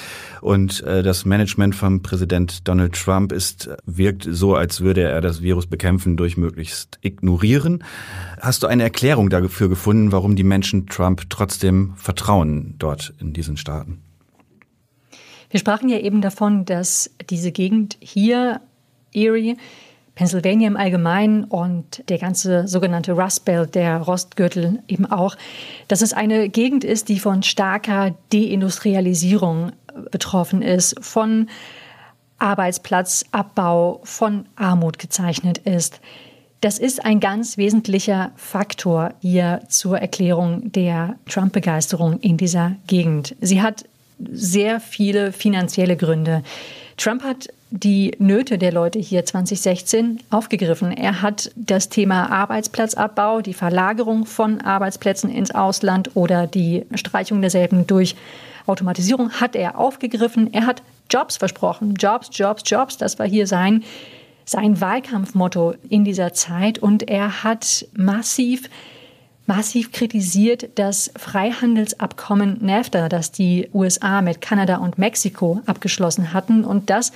Und 0.41 0.83
äh, 0.83 1.05
das 1.05 1.25
Management 1.25 1.77
von 1.77 2.03
Präsident 2.03 2.67
Donald 2.67 2.95
Trump 2.95 3.31
ist, 3.31 3.71
wirkt 3.87 4.27
so, 4.29 4.57
als 4.57 4.81
würde 4.81 5.03
er 5.03 5.21
das 5.21 5.41
Virus 5.41 5.69
bekämpfen 5.69 6.17
durch 6.17 6.37
möglichst 6.37 6.99
ignorieren. 7.03 7.85
Hast 8.41 8.65
du 8.65 8.67
eine 8.67 8.83
Erklärung 8.83 9.31
dafür 9.31 9.69
gefunden, 9.69 10.11
warum 10.11 10.35
die 10.35 10.43
Menschen 10.43 10.89
Trump 10.89 11.31
trotzdem 11.31 11.93
vertrauen 11.95 12.75
dort 12.81 13.15
in 13.21 13.35
diesen 13.35 13.57
Staaten? 13.57 14.03
Wir 15.49 15.61
sprachen 15.61 15.89
ja 15.89 15.99
eben 15.99 16.23
davon, 16.23 16.65
dass 16.65 17.09
diese 17.31 17.53
Gegend 17.53 17.99
hier 18.01 18.61
Erie, 19.15 19.57
Pennsylvania 20.15 20.69
im 20.69 20.77
Allgemeinen 20.77 21.45
und 21.45 22.09
der 22.09 22.19
ganze 22.19 22.69
sogenannte 22.69 23.13
Rust 23.13 23.45
Belt, 23.45 23.75
der 23.75 23.99
Rostgürtel 23.99 24.83
eben 24.87 25.07
auch, 25.07 25.37
dass 25.89 26.03
es 26.03 26.13
eine 26.13 26.49
Gegend 26.49 26.85
ist, 26.85 27.09
die 27.09 27.19
von 27.19 27.43
starker 27.43 28.15
Deindustrialisierung 28.33 29.73
betroffen 30.11 30.63
ist, 30.63 30.97
von 31.03 31.49
Arbeitsplatzabbau, 32.39 34.01
von 34.05 34.47
Armut 34.57 34.99
gezeichnet 34.99 35.59
ist. 35.59 36.01
Das 36.61 36.79
ist 36.79 37.05
ein 37.05 37.19
ganz 37.19 37.57
wesentlicher 37.57 38.33
Faktor 38.37 39.15
hier 39.21 39.63
zur 39.69 39.99
Erklärung 39.99 40.71
der 40.73 41.17
Trump-Begeisterung 41.29 42.21
in 42.21 42.37
dieser 42.37 42.77
Gegend. 42.87 43.35
Sie 43.41 43.63
hat 43.63 43.85
sehr 44.31 44.79
viele 44.79 45.33
finanzielle 45.33 45.97
Gründe. 45.97 46.43
Trump 46.97 47.25
hat 47.25 47.49
die 47.73 48.15
Nöte 48.19 48.59
der 48.59 48.71
Leute 48.71 48.99
hier 48.99 49.25
2016 49.25 50.21
aufgegriffen. 50.31 50.93
Er 50.93 51.23
hat 51.23 51.51
das 51.57 51.89
Thema 51.89 52.31
Arbeitsplatzabbau, 52.31 53.41
die 53.41 53.55
Verlagerung 53.55 54.27
von 54.27 54.61
Arbeitsplätzen 54.61 55.31
ins 55.31 55.51
Ausland 55.51 56.11
oder 56.15 56.47
die 56.47 56.85
Streichung 56.95 57.41
derselben 57.41 57.87
durch 57.87 58.15
Automatisierung 58.67 59.33
hat 59.33 59.57
er 59.57 59.79
aufgegriffen. 59.79 60.53
Er 60.53 60.67
hat 60.67 60.83
Jobs 61.11 61.39
versprochen. 61.39 61.95
Jobs, 61.95 62.29
Jobs, 62.33 62.63
Jobs. 62.67 62.99
Das 62.99 63.19
war 63.19 63.27
hier 63.27 63.47
sein 63.47 63.83
sein 64.45 64.81
Wahlkampfmotto 64.81 65.75
in 65.89 66.05
dieser 66.05 66.33
Zeit 66.33 66.79
und 66.79 67.09
er 67.09 67.45
hat 67.45 67.87
massiv 67.95 68.69
massiv 69.47 69.93
kritisiert 69.93 70.69
das 70.77 71.13
Freihandelsabkommen 71.17 72.59
NAFTA, 72.61 73.09
das 73.09 73.33
die 73.33 73.69
USA 73.73 74.21
mit 74.21 74.41
Kanada 74.41 74.77
und 74.77 74.99
Mexiko 74.99 75.61
abgeschlossen 75.67 76.33
hatten 76.33 76.65
und 76.65 76.91
das 76.91 77.13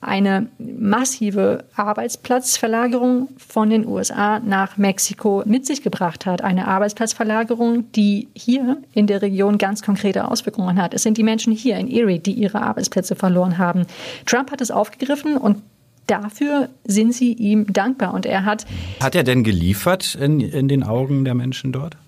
eine 0.00 0.48
massive 0.58 1.64
Arbeitsplatzverlagerung 1.76 3.28
von 3.36 3.68
den 3.68 3.86
USA 3.86 4.40
nach 4.40 4.78
Mexiko 4.78 5.42
mit 5.44 5.66
sich 5.66 5.82
gebracht 5.82 6.24
hat. 6.24 6.42
Eine 6.42 6.68
Arbeitsplatzverlagerung, 6.68 7.92
die 7.92 8.28
hier 8.34 8.78
in 8.94 9.06
der 9.06 9.20
Region 9.20 9.58
ganz 9.58 9.82
konkrete 9.82 10.26
Auswirkungen 10.26 10.80
hat. 10.80 10.94
Es 10.94 11.02
sind 11.02 11.18
die 11.18 11.22
Menschen 11.22 11.52
hier 11.52 11.76
in 11.76 11.90
Erie, 11.90 12.18
die 12.18 12.32
ihre 12.32 12.62
Arbeitsplätze 12.62 13.14
verloren 13.14 13.58
haben. 13.58 13.86
Trump 14.24 14.50
hat 14.50 14.62
es 14.62 14.70
aufgegriffen 14.70 15.36
und 15.36 15.62
dafür 16.06 16.70
sind 16.84 17.12
sie 17.12 17.34
ihm 17.34 17.70
dankbar. 17.70 18.14
Und 18.14 18.24
er 18.24 18.46
hat. 18.46 18.66
Hat 19.00 19.14
er 19.14 19.22
denn 19.22 19.44
geliefert 19.44 20.14
in, 20.14 20.40
in 20.40 20.68
den 20.68 20.82
Augen 20.82 21.26
der 21.26 21.34
Menschen 21.34 21.72
dort? 21.72 21.98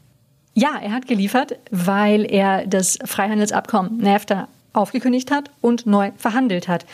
Ja, 0.54 0.78
er 0.82 0.92
hat 0.92 1.06
geliefert, 1.06 1.58
weil 1.70 2.24
er 2.30 2.66
das 2.66 2.98
Freihandelsabkommen 3.04 3.98
NAFTA 3.98 4.48
aufgekündigt 4.72 5.30
hat 5.30 5.50
und 5.60 5.86
neu 5.86 6.10
verhandelt 6.16 6.68
hat. 6.68 6.86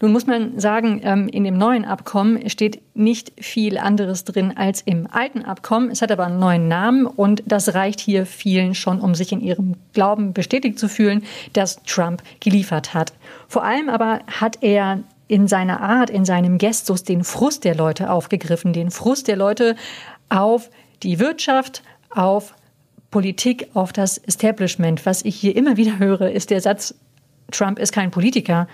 Nun 0.00 0.12
muss 0.12 0.26
man 0.26 0.58
sagen, 0.58 1.00
ähm, 1.04 1.28
in 1.28 1.44
dem 1.44 1.56
neuen 1.56 1.84
Abkommen 1.84 2.48
steht 2.48 2.80
nicht 2.94 3.32
viel 3.40 3.78
anderes 3.78 4.24
drin 4.24 4.56
als 4.56 4.82
im 4.82 5.08
alten 5.10 5.44
Abkommen. 5.44 5.90
Es 5.90 6.02
hat 6.02 6.12
aber 6.12 6.26
einen 6.26 6.38
neuen 6.38 6.68
Namen 6.68 7.06
und 7.06 7.42
das 7.46 7.74
reicht 7.74 8.00
hier 8.00 8.26
vielen 8.26 8.74
schon, 8.74 9.00
um 9.00 9.14
sich 9.14 9.32
in 9.32 9.40
ihrem 9.40 9.76
Glauben 9.92 10.32
bestätigt 10.32 10.78
zu 10.78 10.88
fühlen, 10.88 11.24
dass 11.52 11.82
Trump 11.84 12.22
geliefert 12.40 12.94
hat. 12.94 13.12
Vor 13.48 13.64
allem 13.64 13.88
aber 13.88 14.20
hat 14.26 14.58
er 14.62 15.00
in 15.28 15.48
seiner 15.48 15.80
Art, 15.80 16.10
in 16.10 16.24
seinem 16.24 16.58
Gestus 16.58 17.02
den 17.02 17.24
Frust 17.24 17.64
der 17.64 17.74
Leute 17.74 18.10
aufgegriffen, 18.10 18.72
den 18.72 18.90
Frust 18.90 19.28
der 19.28 19.36
Leute 19.36 19.76
auf 20.28 20.70
die 21.02 21.18
Wirtschaft, 21.18 21.82
auf 22.10 22.54
Politik, 23.10 23.68
auf 23.74 23.92
das 23.92 24.18
Establishment. 24.18 25.06
Was 25.06 25.24
ich 25.24 25.36
hier 25.36 25.56
immer 25.56 25.76
wieder 25.76 25.98
höre, 25.98 26.30
ist 26.30 26.50
der 26.50 26.60
Satz, 26.60 26.94
Trump 27.50 27.78
ist 27.78 27.92
kein 27.92 28.10
Politiker. 28.10 28.66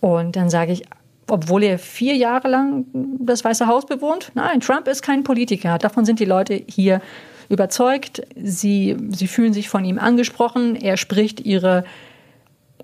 Und 0.00 0.36
dann 0.36 0.50
sage 0.50 0.72
ich, 0.72 0.82
obwohl 1.28 1.62
er 1.62 1.78
vier 1.78 2.16
Jahre 2.16 2.48
lang 2.48 2.86
das 2.92 3.44
Weiße 3.44 3.66
Haus 3.66 3.86
bewohnt, 3.86 4.32
nein, 4.34 4.60
Trump 4.60 4.88
ist 4.88 5.02
kein 5.02 5.22
Politiker. 5.22 5.78
Davon 5.78 6.04
sind 6.04 6.18
die 6.18 6.24
Leute 6.24 6.62
hier 6.66 7.00
überzeugt. 7.48 8.22
Sie, 8.36 8.96
sie 9.10 9.26
fühlen 9.26 9.52
sich 9.52 9.68
von 9.68 9.84
ihm 9.84 9.98
angesprochen. 9.98 10.76
Er 10.76 10.96
spricht 10.96 11.40
ihre 11.40 11.84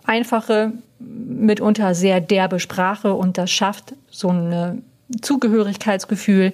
einfache, 0.04 0.72
mitunter 0.98 1.94
sehr 1.94 2.20
derbe 2.20 2.60
Sprache 2.60 3.14
und 3.14 3.38
das 3.38 3.50
schafft 3.50 3.94
so 4.10 4.30
ein 4.30 4.82
Zugehörigkeitsgefühl, 5.20 6.52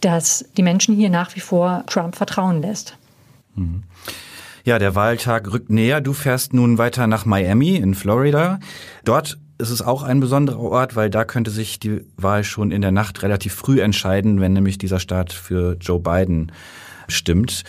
das 0.00 0.44
die 0.56 0.62
Menschen 0.62 0.94
hier 0.96 1.10
nach 1.10 1.34
wie 1.36 1.40
vor 1.40 1.84
Trump 1.86 2.16
vertrauen 2.16 2.60
lässt. 2.60 2.96
Mhm. 3.54 3.84
Ja, 4.64 4.78
der 4.78 4.94
Wahltag 4.94 5.52
rückt 5.52 5.70
näher. 5.70 6.00
Du 6.00 6.12
fährst 6.12 6.54
nun 6.54 6.78
weiter 6.78 7.06
nach 7.06 7.26
Miami 7.26 7.76
in 7.76 7.94
Florida. 7.94 8.60
Dort 9.04 9.38
ist 9.62 9.70
es 9.70 9.80
auch 9.80 10.02
ein 10.02 10.20
besonderer 10.20 10.60
Ort, 10.60 10.96
weil 10.96 11.08
da 11.08 11.24
könnte 11.24 11.50
sich 11.50 11.78
die 11.78 12.04
Wahl 12.16 12.44
schon 12.44 12.70
in 12.70 12.82
der 12.82 12.92
Nacht 12.92 13.22
relativ 13.22 13.54
früh 13.54 13.80
entscheiden, 13.80 14.40
wenn 14.40 14.52
nämlich 14.52 14.76
dieser 14.76 15.00
Staat 15.00 15.32
für 15.32 15.76
Joe 15.80 16.00
Biden 16.00 16.52
stimmt. 17.08 17.62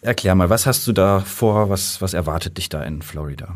Erklär 0.00 0.34
mal, 0.34 0.48
was 0.48 0.66
hast 0.66 0.86
du 0.86 0.92
da 0.92 1.20
vor? 1.20 1.68
Was, 1.68 2.00
was 2.00 2.14
erwartet 2.14 2.56
dich 2.56 2.68
da 2.68 2.82
in 2.82 3.02
Florida? 3.02 3.54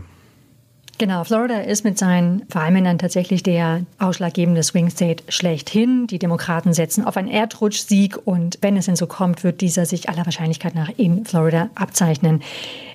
Genau, 0.99 1.25
Florida 1.25 1.59
ist 1.59 1.85
mit 1.85 1.99
seinen 1.99 2.47
Wahlmännern 2.49 2.99
tatsächlich 2.99 3.43
der 3.43 3.85
ausschlaggebende 3.99 4.63
Swing 4.63 4.89
State 4.89 5.25
schlechthin. 5.29 6.07
Die 6.07 6.19
Demokraten 6.19 6.73
setzen 6.73 7.05
auf 7.05 7.19
einen 7.19 7.29
Erdrutschsieg 7.29 8.19
und 8.25 8.57
wenn 8.63 8.79
es 8.79 8.87
denn 8.87 8.97
so 8.97 9.07
kommt, 9.07 9.45
wird 9.45 9.61
dieser 9.61 9.85
sich 9.85 10.09
aller 10.09 10.25
Wahrscheinlichkeit 10.25 10.75
nach 10.75 10.91
in 10.97 11.27
Florida 11.27 11.69
abzeichnen. 11.75 12.43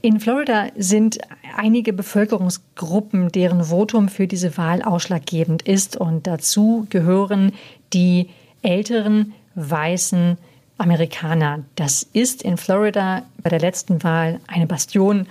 In 0.01 0.20
Florida 0.20 0.70
sind 0.75 1.20
einige 1.55 1.93
Bevölkerungsgruppen, 1.93 3.31
deren 3.31 3.65
Votum 3.65 4.10
für 4.10 4.25
diese 4.25 4.58
Wahl 4.58 4.81
ausschlaggebend 4.81 5.62
ist 5.62 5.96
und 5.96 6.25
dazu 6.25 6.88
gehören 6.89 7.51
die 7.93 8.29
älteren 8.63 9.34
weißen 9.53 10.39
Amerikaner. 10.79 11.60
Das 11.75 12.01
ist 12.01 12.41
in 12.41 12.58
Florida 12.58 13.22
bei 13.43 13.51
der 13.51 13.60
letzten 13.60 14.01
Wahl 14.01 14.39
eine 14.48 14.65
Bastion 14.65 15.27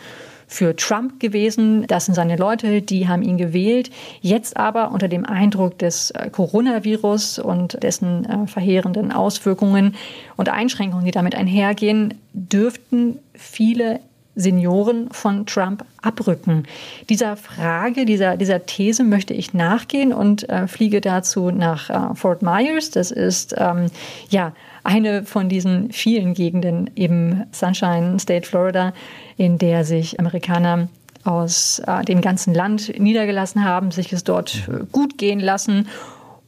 für 0.51 0.75
Trump 0.75 1.21
gewesen. 1.21 1.87
Das 1.87 2.07
sind 2.07 2.17
seine 2.17 2.37
Leute, 2.37 2.83
die 2.83 3.07
haben 3.07 3.23
ihn 3.23 3.39
gewählt. 3.39 3.89
Jetzt 4.21 4.57
aber 4.57 4.91
unter 4.91 5.07
dem 5.07 5.25
Eindruck 5.25 5.79
des 5.79 6.11
äh, 6.11 6.29
Coronavirus 6.29 7.39
und 7.39 7.81
dessen 7.85 8.25
äh, 8.25 8.47
verheerenden 8.49 9.13
Auswirkungen 9.13 9.95
und 10.37 10.49
Einschränkungen, 10.49 11.05
die 11.05 11.13
damit 11.13 11.37
einhergehen, 11.37 12.15
dürften 12.33 13.21
viele 13.33 14.01
Senioren 14.35 15.11
von 15.13 15.47
Trump 15.47 15.85
abrücken. 16.03 16.65
Dieser 17.09 17.37
Frage, 17.37 18.05
dieser, 18.05 18.37
dieser 18.37 18.67
These 18.67 19.05
möchte 19.05 19.35
ich 19.35 19.55
nachgehen 19.55 20.13
und 20.13 20.49
äh, 20.49 20.67
fliege 20.67 21.01
dazu 21.01 21.53
nach 21.53 21.91
äh, 21.91 22.15
Fort 22.17 22.43
Myers. 22.43 22.91
Das 22.91 23.13
ist 23.13 23.55
ähm, 23.57 23.87
ja 24.31 24.53
eine 24.85 25.25
von 25.25 25.49
diesen 25.49 25.93
vielen 25.93 26.35
Gegenden 26.35 26.91
im 26.95 27.45
Sunshine 27.53 28.19
State 28.19 28.47
Florida, 28.47 28.93
in 29.37 29.59
der 29.59 29.85
sich 29.85 30.19
Amerikaner 30.19 30.89
aus 31.25 31.81
äh, 31.87 32.05
dem 32.05 32.21
ganzen 32.21 32.55
Land 32.55 32.99
niedergelassen 32.99 33.65
haben, 33.65 33.91
sich 33.91 34.13
es 34.13 34.25
dort 34.25 34.69
äh, 34.69 34.85
gut 34.91 35.19
gehen 35.19 35.41
lassen. 35.41 35.89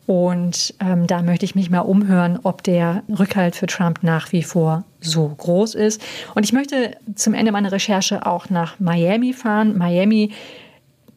Und 0.07 0.75
ähm, 0.81 1.07
da 1.07 1.23
möchte 1.23 1.45
ich 1.45 1.55
mich 1.55 1.71
mal 1.71 1.81
umhören, 1.81 2.39
ob 2.43 2.63
der 2.63 3.03
Rückhalt 3.09 3.55
für 3.55 3.67
Trump 3.67 4.03
nach 4.03 4.33
wie 4.33 4.43
vor 4.43 4.85
so 5.01 5.29
groß 5.29 5.75
ist. 5.75 6.03
Und 6.35 6.45
ich 6.45 6.53
möchte 6.53 6.97
zum 7.15 7.35
Ende 7.35 7.53
meiner 7.53 7.71
Recherche 7.71 8.27
auch 8.27 8.51
nach 8.51 8.81
Miami 8.81 9.33
fahren. 9.33 9.79
Miami, 9.79 10.33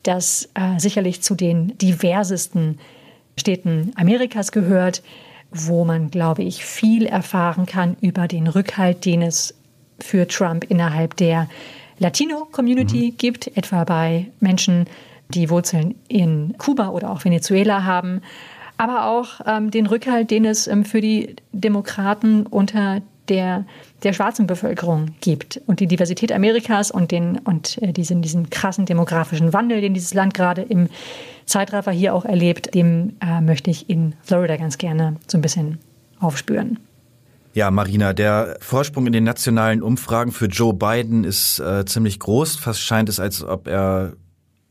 das 0.04 0.50
äh, 0.54 0.80
sicherlich 0.80 1.24
zu 1.24 1.34
den 1.34 1.78
diversesten 1.78 2.78
Städten 3.38 3.92
Amerikas 3.96 4.52
gehört, 4.52 5.02
wo 5.56 5.86
man, 5.86 6.12
glaube 6.12 6.44
ich, 6.44 6.66
viel 6.66 7.06
erfahren 7.06 7.66
kann 7.66 7.96
über 8.02 8.28
den 8.28 8.48
Rückhalt, 8.48 9.06
den 9.06 9.22
es 9.22 9.56
für 10.00 10.28
Trump 10.28 10.66
innerhalb 10.66 11.16
der 11.16 11.48
Latino-Community 12.00 13.12
mhm. 13.12 13.18
gibt, 13.18 13.56
etwa 13.56 13.86
bei 13.86 14.28
Menschen, 14.42 14.86
die 15.30 15.50
Wurzeln 15.50 15.96
in 16.08 16.56
Kuba 16.58 16.90
oder 16.90 17.10
auch 17.10 17.24
Venezuela 17.24 17.84
haben, 17.84 18.22
aber 18.78 19.06
auch 19.06 19.40
ähm, 19.46 19.72
den 19.72 19.88
Rückhalt, 19.88 20.30
den 20.30 20.46
es 20.46 20.68
ähm, 20.68 20.84
für 20.84 21.02
die 21.02 21.36
Demokraten 21.54 22.46
unter 22.46 23.02
der, 23.30 23.66
der 24.04 24.14
schwarzen 24.14 24.48
Bevölkerung 24.48 25.16
gibt 25.22 25.62
und 25.66 25.80
die 25.80 25.88
Diversität 25.88 26.32
Amerikas 26.32 26.92
und, 26.92 27.12
den, 27.12 27.40
und 27.40 27.82
äh, 27.82 27.94
diesen, 27.94 28.22
diesen 28.22 28.50
krassen 28.50 28.86
demografischen 28.86 29.54
Wandel, 29.54 29.82
den 29.82 29.94
dieses 29.94 30.14
Land 30.14 30.34
gerade 30.34 30.62
im 30.62 30.90
Zeitraffer 31.46 31.92
hier 31.92 32.14
auch 32.14 32.26
erlebt, 32.26 32.74
dem 32.74 33.14
äh, 33.22 33.42
möchte 33.42 33.70
ich 33.70 33.90
in 33.90 34.14
Florida 34.24 34.58
ganz 34.58 34.78
gerne 34.78 35.18
so 35.28 35.38
ein 35.38 35.42
bisschen 35.42 35.80
aufspüren. 36.20 36.80
Ja, 37.54 37.72
Marina, 37.72 38.12
der 38.12 38.58
Vorsprung 38.60 39.08
in 39.08 39.14
den 39.14 39.24
nationalen 39.24 39.82
Umfragen 39.82 40.34
für 40.34 40.48
Joe 40.48 40.74
Biden 40.74 41.24
ist 41.24 41.60
äh, 41.60 41.86
ziemlich 41.86 42.20
groß. 42.20 42.58
Fast 42.58 42.82
scheint 42.82 43.08
es, 43.08 43.20
als 43.20 43.44
ob 43.44 43.68
er 43.68 44.14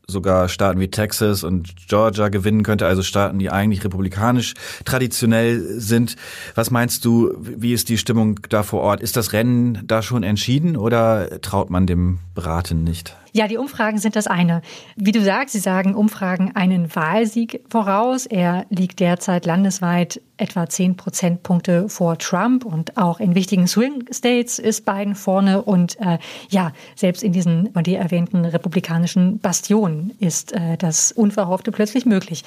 sogar 0.07 0.49
Staaten 0.49 0.79
wie 0.79 0.89
Texas 0.89 1.43
und 1.43 1.87
Georgia 1.87 2.29
gewinnen 2.29 2.63
könnte, 2.63 2.85
also 2.85 3.01
Staaten, 3.01 3.39
die 3.39 3.49
eigentlich 3.49 3.83
republikanisch 3.83 4.53
traditionell 4.85 5.79
sind. 5.79 6.15
Was 6.55 6.71
meinst 6.71 7.05
du, 7.05 7.33
wie 7.39 7.73
ist 7.73 7.89
die 7.89 7.97
Stimmung 7.97 8.39
da 8.49 8.63
vor 8.63 8.81
Ort? 8.81 9.01
Ist 9.01 9.17
das 9.17 9.33
Rennen 9.33 9.81
da 9.85 10.01
schon 10.01 10.23
entschieden 10.23 10.77
oder 10.77 11.41
traut 11.41 11.69
man 11.69 11.87
dem 11.87 12.19
Beraten 12.33 12.83
nicht? 12.83 13.15
Ja, 13.35 13.49
die 13.49 13.57
Umfragen 13.57 13.97
sind 13.97 14.15
das 14.15 14.27
eine. 14.27 14.61
Wie 14.95 15.11
du 15.11 15.21
sagst, 15.21 15.51
sie 15.51 15.59
sagen 15.59 15.93
Umfragen 15.93 16.53
einen 16.55 16.95
Wahlsieg 16.95 17.59
voraus. 17.69 18.25
Er 18.25 18.65
liegt 18.69 19.01
derzeit 19.01 19.45
landesweit 19.45 20.21
etwa 20.37 20.69
zehn 20.69 20.95
Prozentpunkte 20.95 21.89
vor 21.89 22.17
Trump 22.17 22.63
und 22.63 22.95
auch 22.95 23.19
in 23.19 23.35
wichtigen 23.35 23.67
Swing 23.67 24.05
States 24.09 24.57
ist 24.57 24.85
Biden 24.85 25.15
vorne 25.15 25.63
und 25.63 25.99
äh, 25.99 26.17
ja, 26.49 26.71
selbst 26.95 27.23
in 27.23 27.33
diesen 27.33 27.73
von 27.73 27.83
dir 27.83 27.99
erwähnten 27.99 28.45
republikanischen 28.45 29.39
Bastionen 29.39 30.13
ist 30.21 30.53
äh, 30.53 30.77
das 30.77 31.11
Unverhoffte 31.11 31.73
plötzlich 31.73 32.05
möglich. 32.05 32.45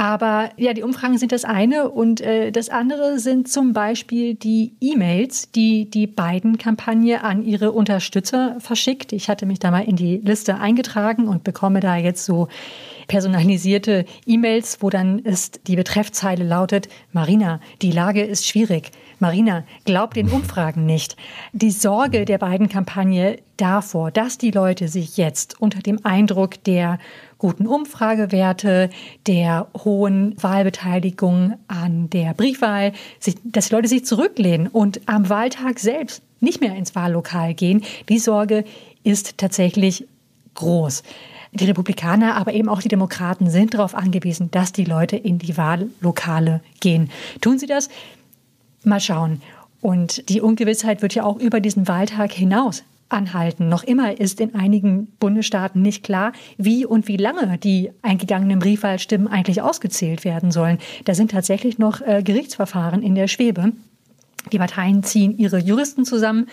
Aber 0.00 0.48
ja, 0.56 0.72
die 0.72 0.82
Umfragen 0.82 1.18
sind 1.18 1.30
das 1.30 1.44
eine 1.44 1.90
und 1.90 2.22
äh, 2.22 2.52
das 2.52 2.70
andere 2.70 3.18
sind 3.18 3.48
zum 3.48 3.74
Beispiel 3.74 4.34
die 4.34 4.72
E-Mails, 4.80 5.50
die 5.50 5.90
die 5.90 6.06
Biden-Kampagne 6.06 7.22
an 7.22 7.44
ihre 7.44 7.72
Unterstützer 7.72 8.56
verschickt. 8.60 9.12
Ich 9.12 9.28
hatte 9.28 9.44
mich 9.44 9.58
da 9.58 9.70
mal 9.70 9.84
in 9.84 9.96
die 9.96 10.16
Liste 10.16 10.56
eingetragen 10.56 11.28
und 11.28 11.44
bekomme 11.44 11.80
da 11.80 11.96
jetzt 11.96 12.24
so 12.24 12.48
personalisierte 13.08 14.06
E-Mails, 14.24 14.78
wo 14.80 14.88
dann 14.88 15.18
ist 15.18 15.60
die 15.66 15.76
Betreffzeile 15.76 16.44
lautet, 16.44 16.88
Marina, 17.12 17.60
die 17.82 17.92
Lage 17.92 18.22
ist 18.22 18.46
schwierig. 18.46 18.92
Marina, 19.18 19.64
glaub 19.84 20.14
den 20.14 20.30
Umfragen 20.30 20.86
nicht. 20.86 21.14
Die 21.52 21.72
Sorge 21.72 22.24
der 22.24 22.38
beiden 22.38 22.70
Kampagne 22.70 23.36
davor, 23.58 24.10
dass 24.10 24.38
die 24.38 24.50
Leute 24.50 24.88
sich 24.88 25.18
jetzt 25.18 25.60
unter 25.60 25.80
dem 25.80 26.02
Eindruck 26.06 26.64
der 26.64 26.98
guten 27.40 27.66
Umfragewerte, 27.66 28.90
der 29.26 29.66
hohen 29.82 30.40
Wahlbeteiligung 30.40 31.54
an 31.66 32.08
der 32.10 32.34
Briefwahl, 32.34 32.92
dass 33.44 33.68
die 33.68 33.74
Leute 33.74 33.88
sich 33.88 34.04
zurücklehnen 34.04 34.68
und 34.68 35.00
am 35.06 35.28
Wahltag 35.28 35.80
selbst 35.80 36.22
nicht 36.38 36.60
mehr 36.60 36.76
ins 36.76 36.94
Wahllokal 36.94 37.54
gehen. 37.54 37.82
Die 38.08 38.18
Sorge 38.18 38.64
ist 39.02 39.38
tatsächlich 39.38 40.06
groß. 40.54 41.02
Die 41.52 41.64
Republikaner, 41.64 42.36
aber 42.36 42.52
eben 42.52 42.68
auch 42.68 42.82
die 42.82 42.88
Demokraten 42.88 43.50
sind 43.50 43.74
darauf 43.74 43.94
angewiesen, 43.94 44.50
dass 44.50 44.72
die 44.72 44.84
Leute 44.84 45.16
in 45.16 45.38
die 45.38 45.56
Wahllokale 45.56 46.60
gehen. 46.80 47.10
Tun 47.40 47.58
sie 47.58 47.66
das? 47.66 47.88
Mal 48.84 49.00
schauen. 49.00 49.42
Und 49.80 50.28
die 50.28 50.42
Ungewissheit 50.42 51.00
wird 51.00 51.14
ja 51.14 51.24
auch 51.24 51.38
über 51.38 51.60
diesen 51.60 51.88
Wahltag 51.88 52.32
hinaus 52.32 52.84
anhalten. 53.10 53.68
Noch 53.68 53.82
immer 53.82 54.18
ist 54.18 54.40
in 54.40 54.54
einigen 54.54 55.06
Bundesstaaten 55.18 55.82
nicht 55.82 56.02
klar, 56.02 56.32
wie 56.56 56.86
und 56.86 57.08
wie 57.08 57.16
lange 57.16 57.58
die 57.58 57.90
eingegangenen 58.02 58.58
Briefwahlstimmen 58.58 59.28
eigentlich 59.28 59.62
ausgezählt 59.62 60.24
werden 60.24 60.50
sollen. 60.50 60.78
Da 61.04 61.14
sind 61.14 61.30
tatsächlich 61.30 61.78
noch 61.78 62.00
äh, 62.00 62.22
Gerichtsverfahren 62.22 63.02
in 63.02 63.14
der 63.14 63.28
Schwebe. 63.28 63.72
Die 64.52 64.58
Parteien 64.58 65.02
ziehen 65.02 65.36
ihre 65.36 65.58
Juristen 65.58 66.04
zusammen 66.04 66.46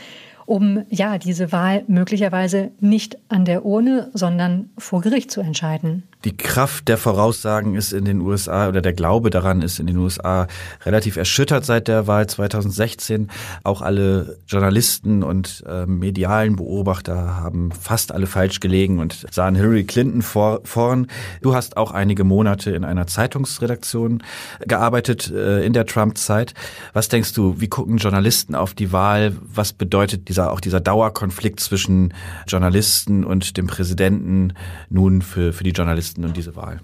um 0.47 0.85
ja 0.89 1.17
diese 1.17 1.51
Wahl 1.51 1.83
möglicherweise 1.87 2.71
nicht 2.79 3.17
an 3.27 3.43
der 3.43 3.65
Urne, 3.65 4.09
sondern 4.13 4.69
vor 4.77 5.01
Gericht 5.01 5.29
zu 5.29 5.41
entscheiden. 5.41 6.03
Die 6.27 6.35
Kraft 6.35 6.89
der 6.89 6.97
Voraussagen 6.97 7.75
ist 7.75 7.93
in 7.93 8.03
den 8.03 8.19
USA 8.19 8.67
oder 8.67 8.81
der 8.81 8.91
Glaube 8.91 9.29
daran 9.29 9.61
ist 9.61 9.79
in 9.79 9.87
den 9.87 9.95
USA 9.95 10.47
relativ 10.85 11.15
erschüttert 11.15 11.63
seit 11.63 11.87
der 11.87 12.05
Wahl 12.05 12.27
2016. 12.27 13.29
Auch 13.63 13.81
alle 13.81 14.37
Journalisten 14.45 15.23
und 15.23 15.63
äh, 15.65 15.85
medialen 15.85 16.57
Beobachter 16.57 17.37
haben 17.37 17.71
fast 17.71 18.11
alle 18.11 18.27
falsch 18.27 18.59
gelegen 18.59 18.99
und 18.99 19.25
sahen 19.31 19.55
Hillary 19.55 19.85
Clinton 19.85 20.21
vor, 20.21 20.59
vorn. 20.65 21.07
Du 21.41 21.55
hast 21.55 21.77
auch 21.77 21.91
einige 21.91 22.25
Monate 22.25 22.71
in 22.71 22.83
einer 22.83 23.07
Zeitungsredaktion 23.07 24.21
gearbeitet 24.59 25.31
äh, 25.31 25.65
in 25.65 25.71
der 25.71 25.85
Trump-Zeit. 25.85 26.53
Was 26.91 27.07
denkst 27.07 27.31
du, 27.31 27.61
wie 27.61 27.69
gucken 27.69 27.99
Journalisten 27.99 28.53
auf 28.53 28.73
die 28.73 28.91
Wahl? 28.91 29.37
Was 29.41 29.71
bedeutet 29.71 30.27
dieser 30.27 30.51
auch 30.51 30.59
dieser 30.59 30.81
Dauerkonflikt 30.81 31.61
zwischen 31.61 32.13
Journalisten 32.49 33.23
und 33.23 33.55
dem 33.55 33.67
Präsidenten 33.67 34.51
nun 34.89 35.21
für, 35.21 35.53
für 35.53 35.63
die 35.63 35.71
Journalisten? 35.71 36.16
Journalisten 36.17 36.25
und 36.25 36.37
diese 36.37 36.55
Wahl? 36.55 36.79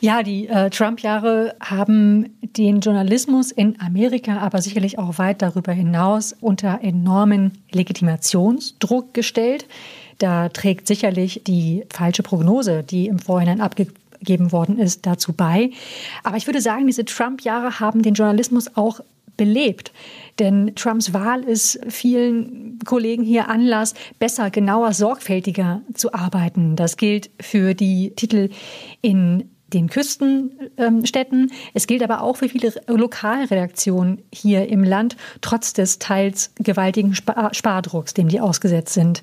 Ja, 0.00 0.24
die 0.24 0.48
äh, 0.48 0.68
Trump-Jahre 0.68 1.54
haben 1.60 2.30
den 2.42 2.80
Journalismus 2.80 3.52
in 3.52 3.80
Amerika, 3.80 4.38
aber 4.38 4.60
sicherlich 4.60 4.98
auch 4.98 5.18
weit 5.18 5.42
darüber 5.42 5.72
hinaus 5.72 6.34
unter 6.40 6.80
enormen 6.82 7.52
Legitimationsdruck 7.70 9.14
gestellt. 9.14 9.66
Da 10.18 10.48
trägt 10.48 10.88
sicherlich 10.88 11.42
die 11.46 11.84
falsche 11.88 12.24
Prognose, 12.24 12.82
die 12.82 13.06
im 13.06 13.20
Vorhinein 13.20 13.60
abgegeben 13.60 14.50
worden 14.50 14.76
ist, 14.78 15.06
dazu 15.06 15.32
bei. 15.32 15.70
Aber 16.24 16.36
ich 16.36 16.48
würde 16.48 16.60
sagen, 16.60 16.88
diese 16.88 17.04
Trump-Jahre 17.04 17.78
haben 17.78 18.02
den 18.02 18.14
Journalismus 18.14 18.76
auch 18.76 19.00
belebt. 19.36 19.92
Denn 20.38 20.74
Trumps 20.74 21.12
Wahl 21.12 21.42
ist 21.42 21.80
vielen 21.88 22.78
Kollegen 22.84 23.22
hier 23.22 23.48
Anlass, 23.48 23.94
besser, 24.18 24.50
genauer, 24.50 24.92
sorgfältiger 24.92 25.82
zu 25.94 26.12
arbeiten. 26.12 26.76
Das 26.76 26.96
gilt 26.96 27.30
für 27.40 27.74
die 27.74 28.14
Titel 28.14 28.50
in 29.00 29.50
den 29.72 29.88
Küstenstädten. 29.88 31.50
Es 31.74 31.86
gilt 31.86 32.02
aber 32.02 32.22
auch 32.22 32.36
für 32.36 32.48
viele 32.48 32.72
Lokalredaktionen 32.86 34.22
hier 34.32 34.68
im 34.68 34.84
Land, 34.84 35.16
trotz 35.40 35.72
des 35.72 35.98
teils 35.98 36.52
gewaltigen 36.56 37.14
Spardrucks, 37.14 38.14
dem 38.14 38.28
die 38.28 38.40
ausgesetzt 38.40 38.94
sind. 38.94 39.22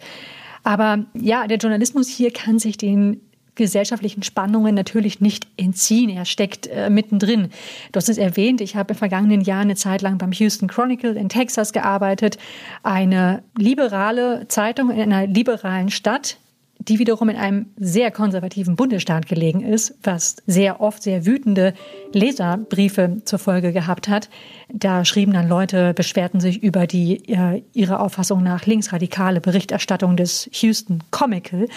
Aber 0.64 1.06
ja, 1.14 1.48
der 1.48 1.58
Journalismus 1.58 2.08
hier 2.08 2.32
kann 2.32 2.60
sich 2.60 2.78
den 2.78 3.22
gesellschaftlichen 3.60 4.24
Spannungen 4.24 4.74
natürlich 4.74 5.22
nicht 5.22 5.48
entziehen. 5.58 6.10
Er 6.10 6.26
steckt 6.26 6.68
äh, 6.68 6.90
mittendrin. 6.90 7.50
Du 7.92 7.98
hast 7.98 8.10
es 8.10 8.18
erwähnt, 8.18 8.62
ich 8.62 8.76
habe 8.76 8.94
im 8.94 8.98
vergangenen 8.98 9.42
Jahr 9.42 9.62
eine 9.62 9.76
Zeit 9.76 10.02
lang 10.02 10.18
beim 10.18 10.32
Houston 10.32 10.68
Chronicle 10.68 11.16
in 11.16 11.30
Texas 11.30 11.74
gearbeitet. 11.74 12.38
Eine 12.82 13.44
liberale 13.58 14.48
Zeitung 14.48 14.90
in 14.90 15.02
einer 15.02 15.28
liberalen 15.28 15.90
Stadt, 15.90 16.38
die 16.80 16.98
wiederum 16.98 17.28
in 17.28 17.36
einem 17.36 17.66
sehr 17.78 18.10
konservativen 18.10 18.78
Bundesstaat 18.78 19.28
gelegen 19.28 19.62
ist, 19.62 19.96
was 20.02 20.38
sehr 20.48 20.80
oft 20.80 21.04
sehr 21.04 21.26
wütende 21.26 21.74
Leserbriefe 22.14 23.18
zur 23.26 23.38
Folge 23.38 23.74
gehabt 23.74 24.08
hat. 24.08 24.30
Da 24.72 25.04
schrieben 25.04 25.34
dann 25.34 25.50
Leute, 25.50 25.94
beschwerten 25.94 26.40
sich 26.40 26.64
über 26.64 26.88
die 26.88 27.28
äh, 27.28 27.64
ihrer 27.74 28.00
Auffassung 28.00 28.42
nach 28.42 28.66
linksradikale 28.66 29.42
Berichterstattung 29.42 30.16
des 30.16 30.50
Houston 30.54 31.04
Comical. 31.12 31.68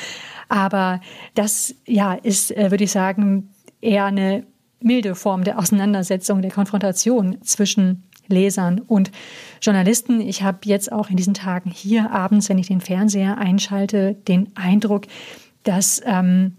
Aber 0.52 1.00
das 1.32 1.74
ja 1.86 2.12
ist, 2.12 2.54
äh, 2.54 2.70
würde 2.70 2.84
ich 2.84 2.92
sagen, 2.92 3.54
eher 3.80 4.04
eine 4.04 4.44
milde 4.80 5.14
Form 5.14 5.44
der 5.44 5.58
Auseinandersetzung, 5.58 6.42
der 6.42 6.50
Konfrontation 6.50 7.38
zwischen 7.40 8.02
Lesern 8.28 8.78
und 8.78 9.10
Journalisten. 9.62 10.20
Ich 10.20 10.42
habe 10.42 10.58
jetzt 10.64 10.92
auch 10.92 11.08
in 11.08 11.16
diesen 11.16 11.32
Tagen 11.32 11.70
hier 11.70 12.10
abends, 12.10 12.50
wenn 12.50 12.58
ich 12.58 12.66
den 12.66 12.82
Fernseher 12.82 13.38
einschalte, 13.38 14.14
den 14.28 14.54
Eindruck, 14.54 15.06
dass 15.62 16.02
ähm, 16.04 16.58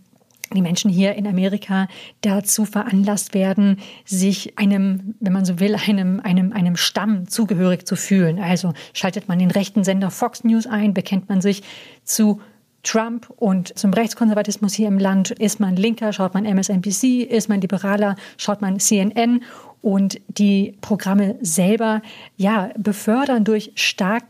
die 0.56 0.64
Menschen 0.64 0.90
hier 0.90 1.14
in 1.14 1.28
Amerika 1.28 1.88
dazu 2.22 2.66
veranlasst 2.66 3.36
werden, 3.36 3.78
sich 4.06 4.58
einem, 4.58 5.14
wenn 5.20 5.34
man 5.34 5.46
so 5.46 5.60
will, 5.60 5.76
einem, 5.76 6.20
einem, 6.20 6.52
einem 6.52 6.78
Stamm 6.78 7.28
zugehörig 7.28 7.86
zu 7.86 7.96
fühlen. 7.96 8.40
Also 8.40 8.74
schaltet 8.94 9.28
man 9.28 9.38
den 9.38 9.52
rechten 9.52 9.84
Sender 9.84 10.10
Fox 10.10 10.44
News 10.44 10.66
ein, 10.66 10.96
bekennt 10.96 11.30
man 11.30 11.42
sich 11.42 11.62
zu 12.04 12.42
Trump 12.84 13.30
und 13.38 13.78
zum 13.78 13.94
Rechtskonservatismus 13.94 14.74
hier 14.74 14.88
im 14.88 15.00
Land. 15.00 15.32
Ist 15.32 15.60
man 15.60 15.76
Linker, 15.76 16.14
schaut 16.14 16.34
man 16.34 16.46
MSNBC, 16.46 17.24
ist 17.24 17.50
man 17.50 17.62
Liberaler, 17.62 18.16
schaut 18.38 18.62
man 18.62 18.80
CNN 18.80 19.42
und 19.82 20.20
die 20.28 20.78
Programme 20.82 21.36
selber 21.42 22.02
ja 22.38 22.72
befördern 22.78 23.44
durch 23.44 23.72
stark 23.76 24.24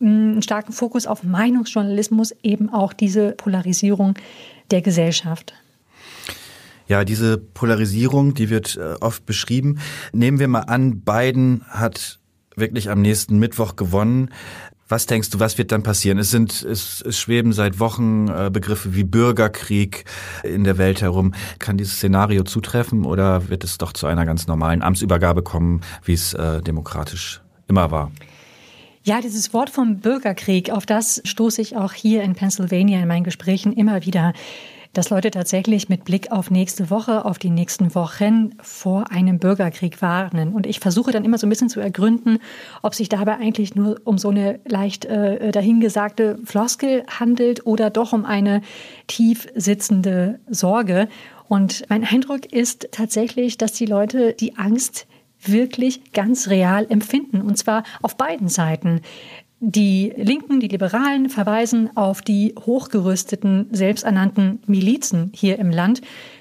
einen 0.00 0.42
starken 0.42 0.72
Fokus 0.72 1.06
auf 1.06 1.22
Meinungsjournalismus 1.22 2.34
eben 2.42 2.72
auch 2.72 2.92
diese 2.92 3.32
Polarisierung 3.32 4.14
der 4.70 4.82
Gesellschaft. 4.82 5.54
Ja, 6.86 7.04
diese 7.04 7.38
Polarisierung, 7.38 8.34
die 8.34 8.50
wird 8.50 8.76
äh, 8.76 8.94
oft 9.00 9.24
beschrieben. 9.24 9.78
Nehmen 10.12 10.38
wir 10.38 10.48
mal 10.48 10.62
an, 10.62 11.00
Biden 11.00 11.64
hat 11.68 12.18
wirklich 12.56 12.90
am 12.90 13.00
nächsten 13.00 13.38
Mittwoch 13.38 13.76
gewonnen. 13.76 14.30
Was 14.90 15.06
denkst 15.06 15.30
du, 15.30 15.38
was 15.38 15.56
wird 15.56 15.70
dann 15.70 15.84
passieren? 15.84 16.18
Es 16.18 16.32
sind, 16.32 16.64
es, 16.64 17.00
es 17.00 17.16
schweben 17.16 17.52
seit 17.52 17.78
Wochen 17.78 18.26
äh, 18.26 18.50
Begriffe 18.52 18.92
wie 18.92 19.04
Bürgerkrieg 19.04 20.04
in 20.42 20.64
der 20.64 20.78
Welt 20.78 21.00
herum. 21.00 21.32
Kann 21.60 21.78
dieses 21.78 21.94
Szenario 21.94 22.42
zutreffen 22.42 23.04
oder 23.04 23.48
wird 23.48 23.62
es 23.62 23.78
doch 23.78 23.92
zu 23.92 24.08
einer 24.08 24.26
ganz 24.26 24.48
normalen 24.48 24.82
Amtsübergabe 24.82 25.44
kommen, 25.44 25.82
wie 26.02 26.14
es 26.14 26.34
äh, 26.34 26.60
demokratisch 26.60 27.40
immer 27.68 27.92
war? 27.92 28.10
Ja, 29.04 29.20
dieses 29.20 29.54
Wort 29.54 29.70
vom 29.70 29.98
Bürgerkrieg, 29.98 30.70
auf 30.70 30.86
das 30.86 31.22
stoße 31.24 31.62
ich 31.62 31.76
auch 31.76 31.92
hier 31.92 32.24
in 32.24 32.34
Pennsylvania 32.34 33.00
in 33.00 33.06
meinen 33.06 33.24
Gesprächen 33.24 33.72
immer 33.72 34.04
wieder 34.04 34.32
dass 34.92 35.10
Leute 35.10 35.30
tatsächlich 35.30 35.88
mit 35.88 36.04
Blick 36.04 36.32
auf 36.32 36.50
nächste 36.50 36.90
Woche, 36.90 37.24
auf 37.24 37.38
die 37.38 37.50
nächsten 37.50 37.94
Wochen 37.94 38.50
vor 38.60 39.10
einem 39.10 39.38
Bürgerkrieg 39.38 40.02
warnen. 40.02 40.52
Und 40.52 40.66
ich 40.66 40.80
versuche 40.80 41.12
dann 41.12 41.24
immer 41.24 41.38
so 41.38 41.46
ein 41.46 41.50
bisschen 41.50 41.68
zu 41.68 41.80
ergründen, 41.80 42.38
ob 42.82 42.94
sich 42.94 43.08
dabei 43.08 43.36
eigentlich 43.36 43.74
nur 43.74 44.00
um 44.04 44.18
so 44.18 44.30
eine 44.30 44.60
leicht 44.66 45.04
äh, 45.04 45.52
dahingesagte 45.52 46.38
Floskel 46.44 47.04
handelt 47.06 47.66
oder 47.66 47.90
doch 47.90 48.12
um 48.12 48.24
eine 48.24 48.62
tief 49.06 49.46
sitzende 49.54 50.40
Sorge. 50.48 51.08
Und 51.48 51.84
mein 51.88 52.04
Eindruck 52.04 52.52
ist 52.52 52.88
tatsächlich, 52.92 53.58
dass 53.58 53.72
die 53.72 53.86
Leute 53.86 54.34
die 54.34 54.56
Angst 54.56 55.06
wirklich 55.42 56.12
ganz 56.12 56.48
real 56.48 56.86
empfinden, 56.88 57.40
und 57.40 57.56
zwar 57.56 57.84
auf 58.02 58.16
beiden 58.16 58.48
Seiten. 58.48 59.00
Die 59.62 60.10
Linken, 60.16 60.58
die 60.58 60.68
Liberalen 60.68 61.28
verweisen 61.28 61.94
auf 61.94 62.22
die 62.22 62.54
hochgerüsteten, 62.58 63.66
selbsternannten 63.70 64.60
Milizen 64.66 65.30
hier 65.34 65.58
im 65.58 65.70
Land. 65.70 66.00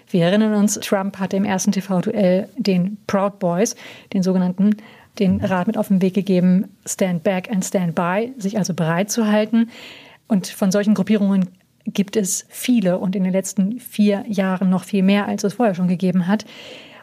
Wir 0.10 0.24
erinnern 0.28 0.54
uns, 0.54 0.76
Trump 0.76 1.20
hatte 1.20 1.36
im 1.36 1.44
ersten 1.44 1.74
TV-Duell 1.74 2.48
den 2.56 2.98
Proud 3.08 3.40
Boys, 3.40 3.76
den 4.14 4.24
sogenannten, 4.24 4.78
den 5.20 5.44
Rat 5.44 5.68
mit 5.68 5.78
auf 5.78 5.90
den 5.90 6.02
Weg 6.02 6.14
gegeben, 6.14 6.70
Stand 6.86 7.24
Back 7.24 7.52
and 7.52 7.66
Stand 7.66 7.94
By, 7.94 8.32
sich 8.38 8.58
also 8.58 8.74
bereit 8.74 9.12
zu 9.12 9.28
halten. 9.28 9.70
Und 10.30 10.48
von 10.48 10.72
solchen 10.72 10.94
Gruppierungen 10.94 11.50
gibt 11.86 12.16
es 12.16 12.46
viele 12.48 13.00
und 13.00 13.18
in 13.18 13.26
den 13.26 13.34
letzten 13.34 13.82
vier 13.82 14.24
Jahren 14.30 14.70
noch 14.70 14.86
viel 14.86 15.04
mehr, 15.04 15.28
als 15.28 15.44
es 15.44 15.56
vorher 15.56 15.76
schon 15.76 15.90
gegeben 15.90 16.28
hat. 16.28 16.46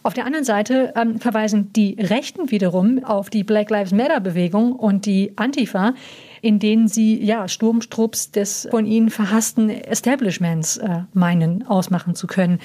Auf 0.07 0.14
der 0.14 0.25
anderen 0.25 0.45
Seite 0.45 0.92
ähm, 0.95 1.19
verweisen 1.19 1.73
die 1.73 1.97
Rechten 1.99 2.53
wiederum 2.53 3.03
auf 3.03 3.29
die 3.29 3.42
Black 3.42 3.71
Lives 3.71 3.90
Matter 3.90 4.21
Bewegung 4.21 4.71
und 4.71 5.05
die 5.05 5.33
Antifa, 5.35 5.95
in 6.42 6.61
denen 6.61 6.87
sie 6.87 7.21
ja 7.21 7.49
Sturmstrupps 7.49 8.31
des 8.31 8.69
von 8.71 8.87
ihnen 8.87 9.11
verhassten 9.11 9.69
Establishments 9.69 10.77
äh, 10.77 11.01
meinen 11.12 11.66
ausmachen 11.66 12.14
zu 12.14 12.29
können. 12.29 12.61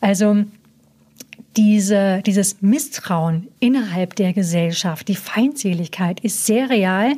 Also 0.00 0.44
diese, 1.58 2.22
dieses 2.24 2.62
Misstrauen 2.62 3.48
innerhalb 3.60 4.16
der 4.16 4.32
Gesellschaft, 4.32 5.08
die 5.08 5.14
Feindseligkeit 5.14 6.20
ist 6.20 6.46
sehr 6.46 6.70
real. 6.70 7.12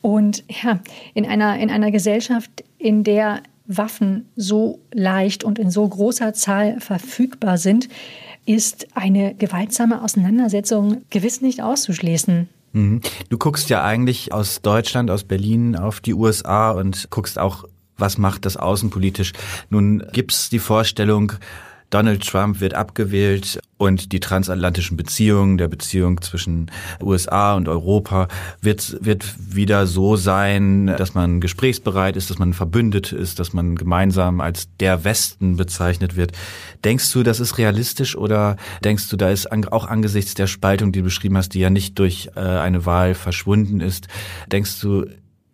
Und 0.00 0.42
ja, 0.48 0.80
in 1.12 1.26
einer, 1.26 1.58
in 1.58 1.68
einer 1.68 1.90
Gesellschaft, 1.90 2.64
in 2.78 3.04
der 3.04 3.42
Waffen 3.66 4.26
so 4.36 4.78
leicht 4.90 5.44
und 5.44 5.58
in 5.58 5.70
so 5.70 5.86
großer 5.86 6.32
Zahl 6.32 6.80
verfügbar 6.80 7.58
sind, 7.58 7.90
ist 8.46 8.86
eine 8.96 9.34
gewaltsame 9.34 10.02
Auseinandersetzung 10.02 11.02
gewiss 11.10 11.40
nicht 11.40 11.62
auszuschließen. 11.62 12.48
Mhm. 12.72 13.00
Du 13.28 13.38
guckst 13.38 13.70
ja 13.70 13.84
eigentlich 13.84 14.32
aus 14.32 14.62
Deutschland, 14.62 15.10
aus 15.10 15.24
Berlin 15.24 15.76
auf 15.76 16.00
die 16.00 16.14
USA 16.14 16.70
und 16.70 17.10
guckst 17.10 17.38
auch, 17.38 17.64
was 17.96 18.18
macht 18.18 18.46
das 18.46 18.56
außenpolitisch. 18.56 19.32
Nun 19.70 20.04
gibt's 20.12 20.50
die 20.50 20.58
Vorstellung, 20.58 21.32
Donald 21.92 22.26
Trump 22.26 22.60
wird 22.60 22.72
abgewählt 22.72 23.60
und 23.76 24.12
die 24.12 24.20
transatlantischen 24.20 24.96
Beziehungen, 24.96 25.58
der 25.58 25.68
Beziehung 25.68 26.22
zwischen 26.22 26.70
USA 27.02 27.54
und 27.54 27.68
Europa 27.68 28.28
wird, 28.62 28.96
wird 29.04 29.34
wieder 29.38 29.86
so 29.86 30.16
sein, 30.16 30.86
dass 30.86 31.12
man 31.12 31.42
gesprächsbereit 31.42 32.16
ist, 32.16 32.30
dass 32.30 32.38
man 32.38 32.54
verbündet 32.54 33.12
ist, 33.12 33.38
dass 33.38 33.52
man 33.52 33.76
gemeinsam 33.76 34.40
als 34.40 34.68
der 34.80 35.04
Westen 35.04 35.56
bezeichnet 35.56 36.16
wird. 36.16 36.32
Denkst 36.82 37.12
du, 37.12 37.22
das 37.22 37.40
ist 37.40 37.58
realistisch 37.58 38.16
oder 38.16 38.56
denkst 38.82 39.10
du, 39.10 39.18
da 39.18 39.28
ist 39.28 39.52
auch 39.52 39.86
angesichts 39.86 40.32
der 40.32 40.46
Spaltung, 40.46 40.92
die 40.92 41.00
du 41.00 41.04
beschrieben 41.04 41.36
hast, 41.36 41.50
die 41.50 41.60
ja 41.60 41.68
nicht 41.68 41.98
durch 41.98 42.30
äh, 42.36 42.40
eine 42.40 42.86
Wahl 42.86 43.14
verschwunden 43.14 43.80
ist, 43.80 44.08
denkst 44.50 44.80
du, 44.80 45.04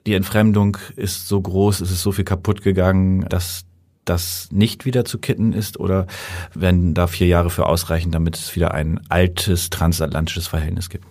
die 0.07 0.15
Entfremdung 0.15 0.79
ist 0.95 1.27
so 1.27 1.41
groß, 1.41 1.81
es 1.81 1.91
ist 1.91 2.03
so 2.03 2.13
viel 2.13 2.25
kaputt 2.25 2.63
gegangen, 2.63 3.27
dass 3.29 3.65
das 4.09 4.49
nicht 4.51 4.85
wieder 4.85 5.05
zu 5.05 5.19
kitten 5.19 5.53
ist 5.53 5.79
oder 5.79 6.07
werden 6.55 6.95
da 6.95 7.07
vier 7.07 7.27
Jahre 7.27 7.51
für 7.51 7.67
ausreichen, 7.67 8.11
damit 8.11 8.37
es 8.37 8.55
wieder 8.55 8.75
ein 8.75 9.01
altes 9.09 9.71
transatlantisches 9.71 10.47
Verhältnis 10.47 10.91
gibt? 10.91 11.07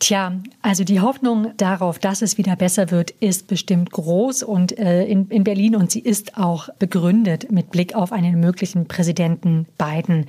Tja, 0.00 0.32
also 0.62 0.84
die 0.84 1.00
Hoffnung 1.00 1.52
darauf, 1.56 1.98
dass 1.98 2.22
es 2.22 2.38
wieder 2.38 2.54
besser 2.54 2.92
wird, 2.92 3.10
ist 3.10 3.48
bestimmt 3.48 3.90
groß 3.90 4.44
und 4.44 4.78
äh, 4.78 5.04
in, 5.04 5.26
in 5.28 5.42
Berlin 5.42 5.74
und 5.74 5.90
sie 5.90 5.98
ist 5.98 6.36
auch 6.36 6.68
begründet 6.78 7.50
mit 7.50 7.70
Blick 7.72 7.96
auf 7.96 8.12
einen 8.12 8.38
möglichen 8.38 8.86
Präsidenten 8.86 9.66
Biden. 9.76 10.26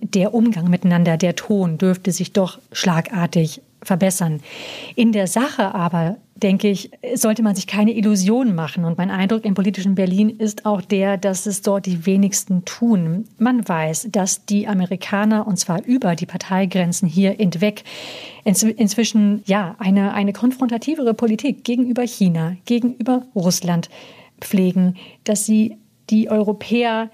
Der 0.00 0.34
Umgang 0.34 0.70
miteinander, 0.70 1.16
der 1.16 1.34
Ton 1.34 1.78
dürfte 1.78 2.12
sich 2.12 2.32
doch 2.32 2.60
schlagartig 2.70 3.60
verbessern. 3.82 4.40
In 4.96 5.12
der 5.12 5.26
Sache 5.26 5.74
aber 5.74 6.16
denke 6.42 6.68
ich, 6.68 6.90
sollte 7.14 7.42
man 7.42 7.56
sich 7.56 7.66
keine 7.66 7.92
Illusionen 7.92 8.54
machen. 8.54 8.84
Und 8.84 8.96
mein 8.96 9.10
Eindruck 9.10 9.44
im 9.44 9.54
politischen 9.54 9.94
Berlin 9.94 10.30
ist 10.30 10.66
auch 10.66 10.80
der, 10.80 11.16
dass 11.16 11.46
es 11.46 11.62
dort 11.62 11.86
die 11.86 12.06
wenigsten 12.06 12.64
tun. 12.64 13.24
Man 13.38 13.68
weiß, 13.68 14.08
dass 14.12 14.44
die 14.44 14.68
Amerikaner, 14.68 15.46
und 15.46 15.58
zwar 15.58 15.84
über 15.84 16.14
die 16.14 16.26
Parteigrenzen 16.26 17.08
hier 17.08 17.32
hinweg, 17.32 17.82
inzwischen 18.44 19.42
ja 19.46 19.74
eine, 19.78 20.14
eine 20.14 20.32
konfrontativere 20.32 21.14
Politik 21.14 21.64
gegenüber 21.64 22.02
China, 22.02 22.56
gegenüber 22.66 23.26
Russland 23.34 23.88
pflegen, 24.40 24.96
dass 25.24 25.44
sie 25.44 25.76
die 26.10 26.30
Europäer 26.30 27.10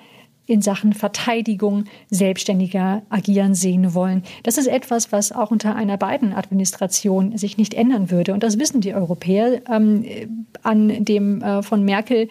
in 0.47 0.63
Sachen 0.63 0.93
Verteidigung 0.93 1.85
selbstständiger 2.11 3.03
agieren 3.09 3.55
sehen 3.55 3.95
wollen. 3.95 4.23
Das 4.43 4.59
ist 4.59 4.67
etwas, 4.67 5.13
was 5.13 5.33
auch 5.33 5.51
unter 5.51 5.75
einer 5.75 5.97
beiden 5.97 6.33
Administration 6.33 7.37
sich 7.39 7.57
nicht 7.57 7.75
ändern 7.75 8.11
würde. 8.11 8.35
Und 8.35 8.43
das 8.43 8.59
wissen 8.59 8.81
die 8.81 8.95
Europäer. 8.95 9.63
Ähm, 9.71 10.05
an 10.63 11.05
dem 11.05 11.43
äh, 11.43 11.63
von 11.63 11.85
Merkel 11.85 12.29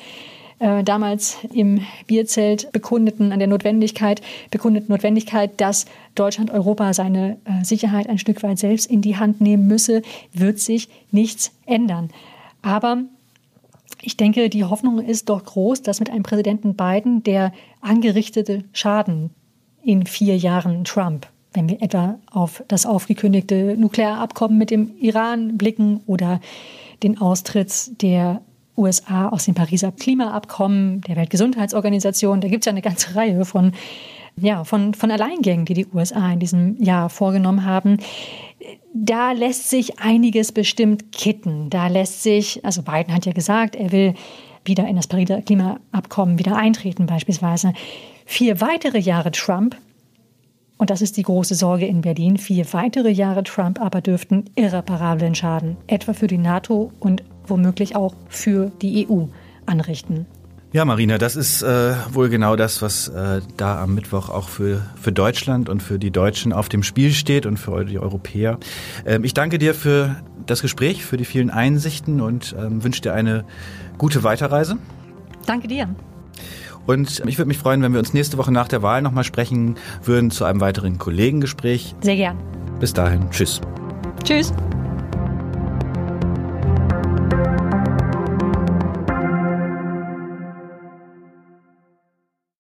äh, 0.60 0.84
damals 0.84 1.38
im 1.54 1.82
Bierzelt 2.08 2.72
bekundeten, 2.72 3.32
an 3.32 3.40
der 3.40 3.48
Notwendigkeit, 3.48 4.22
bekundeten 4.52 4.90
Notwendigkeit, 4.90 5.60
dass 5.60 5.86
Deutschland 6.16 6.52
Europa 6.52 6.94
seine 6.94 7.38
äh, 7.46 7.64
Sicherheit 7.64 8.10
ein 8.10 8.20
Stück 8.20 8.44
weit 8.44 8.60
selbst 8.60 8.90
in 8.90 9.02
die 9.02 9.18
Hand 9.18 9.42
nehmen 9.42 9.68
müsse, 9.68 10.02
wird 10.34 10.60
sich 10.60 10.90
nichts 11.12 11.52
ändern. 11.66 12.10
Aber 12.62 13.04
ich 14.02 14.18
denke, 14.18 14.50
die 14.50 14.64
Hoffnung 14.64 15.00
ist 15.00 15.30
doch 15.30 15.44
groß, 15.44 15.82
dass 15.82 16.00
mit 16.00 16.10
einem 16.10 16.24
Präsidenten 16.24 16.76
Biden 16.76 17.24
der 17.24 17.52
angerichtete 17.82 18.64
Schaden 18.74 19.32
in 19.84 20.06
vier 20.06 20.38
Jahren 20.38 20.84
Trump, 20.84 21.28
wenn 21.54 21.70
wir 21.70 21.82
etwa 21.82 22.20
auf 22.32 22.64
das 22.68 22.86
aufgekündigte 22.86 23.76
Nuklearabkommen 23.78 24.58
mit 24.58 24.72
dem 24.72 24.96
Iran 24.98 25.58
blicken 25.58 26.02
oder 26.08 26.40
den 27.04 27.20
Austritt 27.20 28.02
der 28.02 28.42
USA 28.78 29.30
aus 29.30 29.46
dem 29.46 29.54
Pariser 29.54 29.92
Klimaabkommen, 29.92 31.02
der 31.02 31.16
Weltgesundheitsorganisation, 31.16 32.42
da 32.42 32.48
gibt 32.48 32.64
es 32.64 32.66
ja 32.66 32.72
eine 32.72 32.82
ganze 32.82 33.16
Reihe 33.16 33.46
von, 33.46 33.74
ja, 34.36 34.64
von, 34.64 34.94
von 34.94 35.12
Alleingängen, 35.12 35.66
die 35.66 35.76
die 35.76 35.88
USA 35.94 36.32
in 36.32 36.40
diesem 36.40 36.82
Jahr 36.82 37.10
vorgenommen 37.10 37.66
haben 37.66 37.98
da 38.94 39.32
lässt 39.32 39.70
sich 39.70 40.00
einiges 40.00 40.52
bestimmt 40.52 41.12
kitten. 41.12 41.70
Da 41.70 41.88
lässt 41.88 42.24
sich, 42.24 42.64
also 42.64 42.82
Biden 42.82 43.14
hat 43.14 43.26
ja 43.26 43.34
gesagt, 43.34 43.76
er 43.76 43.92
will 43.92 44.14
wieder 44.66 44.88
in 44.88 44.96
das 44.96 45.08
Pariser 45.08 45.42
Klimaabkommen 45.42 46.40
wieder 46.40 46.56
eintreten 46.56 47.06
beispielsweise. 47.06 47.74
Vier 48.26 48.62
weitere 48.62 49.00
Jahre 49.00 49.32
Trump, 49.32 49.76
und 50.78 50.90
das 50.90 51.02
ist 51.02 51.18
die 51.18 51.24
große 51.24 51.56
Sorge 51.56 51.86
in 51.86 52.02
Berlin, 52.02 52.38
vier 52.38 52.66
weitere 52.74 53.10
Jahre 53.10 53.44
Trump 53.44 53.82
aber 53.82 54.02
dürften 54.02 54.46
irreparablen 54.56 55.36
Schaden, 55.36 55.78
etwa 55.88 56.14
für 56.14 56.28
die 56.28 56.38
NATO 56.38 56.92
und 57.00 57.24
womöglich 57.48 57.96
auch 57.96 58.16
für 58.30 58.72
die 58.82 59.08
EU 59.08 59.26
anrichten. 59.66 60.26
Ja, 60.74 60.86
Marina, 60.86 61.20
das 61.20 61.36
ist 61.36 61.62
äh, 61.62 61.94
wohl 62.12 62.30
genau 62.30 62.56
das, 62.56 62.82
was 62.82 63.08
äh, 63.08 63.42
da 63.58 63.80
am 63.80 63.94
Mittwoch 63.94 64.30
auch 64.30 64.50
für, 64.50 64.82
für 65.00 65.12
Deutschland 65.12 65.70
und 65.70 65.84
für 65.84 66.00
die 66.00 66.10
Deutschen 66.10 66.52
auf 66.52 66.68
dem 66.68 66.82
Spiel 66.82 67.14
steht 67.14 67.46
und 67.46 67.58
für 67.58 67.86
die 67.86 68.00
Europäer. 68.00 68.58
Ähm, 69.06 69.24
ich 69.24 69.36
danke 69.36 69.60
dir 69.60 69.76
für 69.76 70.16
das 70.48 70.64
Gespräch, 70.64 71.06
für 71.06 71.16
die 71.16 71.26
vielen 71.26 71.52
Einsichten 71.52 72.22
und 72.22 72.56
ähm, 72.58 72.84
wünsche 72.84 73.02
dir 73.02 73.14
eine 73.14 73.46
gute 74.00 74.24
Weiterreise. 74.24 74.80
Danke 75.46 75.68
dir. 75.68 75.94
Und 76.88 77.22
ich 77.28 77.38
würde 77.38 77.50
mich 77.50 77.60
freuen, 77.60 77.84
wenn 77.84 77.94
wir 77.94 78.00
uns 78.00 78.16
nächste 78.16 78.40
Woche 78.40 78.52
nach 78.52 78.68
der 78.68 78.82
Wahl 78.82 79.04
nochmal 79.04 79.26
sprechen 79.26 79.76
würden 80.04 80.32
zu 80.32 80.44
einem 80.44 80.60
weiteren 80.60 80.98
Kollegengespräch. 80.98 81.94
Sehr 82.02 82.16
gern. 82.16 82.38
Bis 82.80 82.94
dahin. 82.94 83.30
Tschüss. 83.30 83.62
Tschüss. 84.24 84.52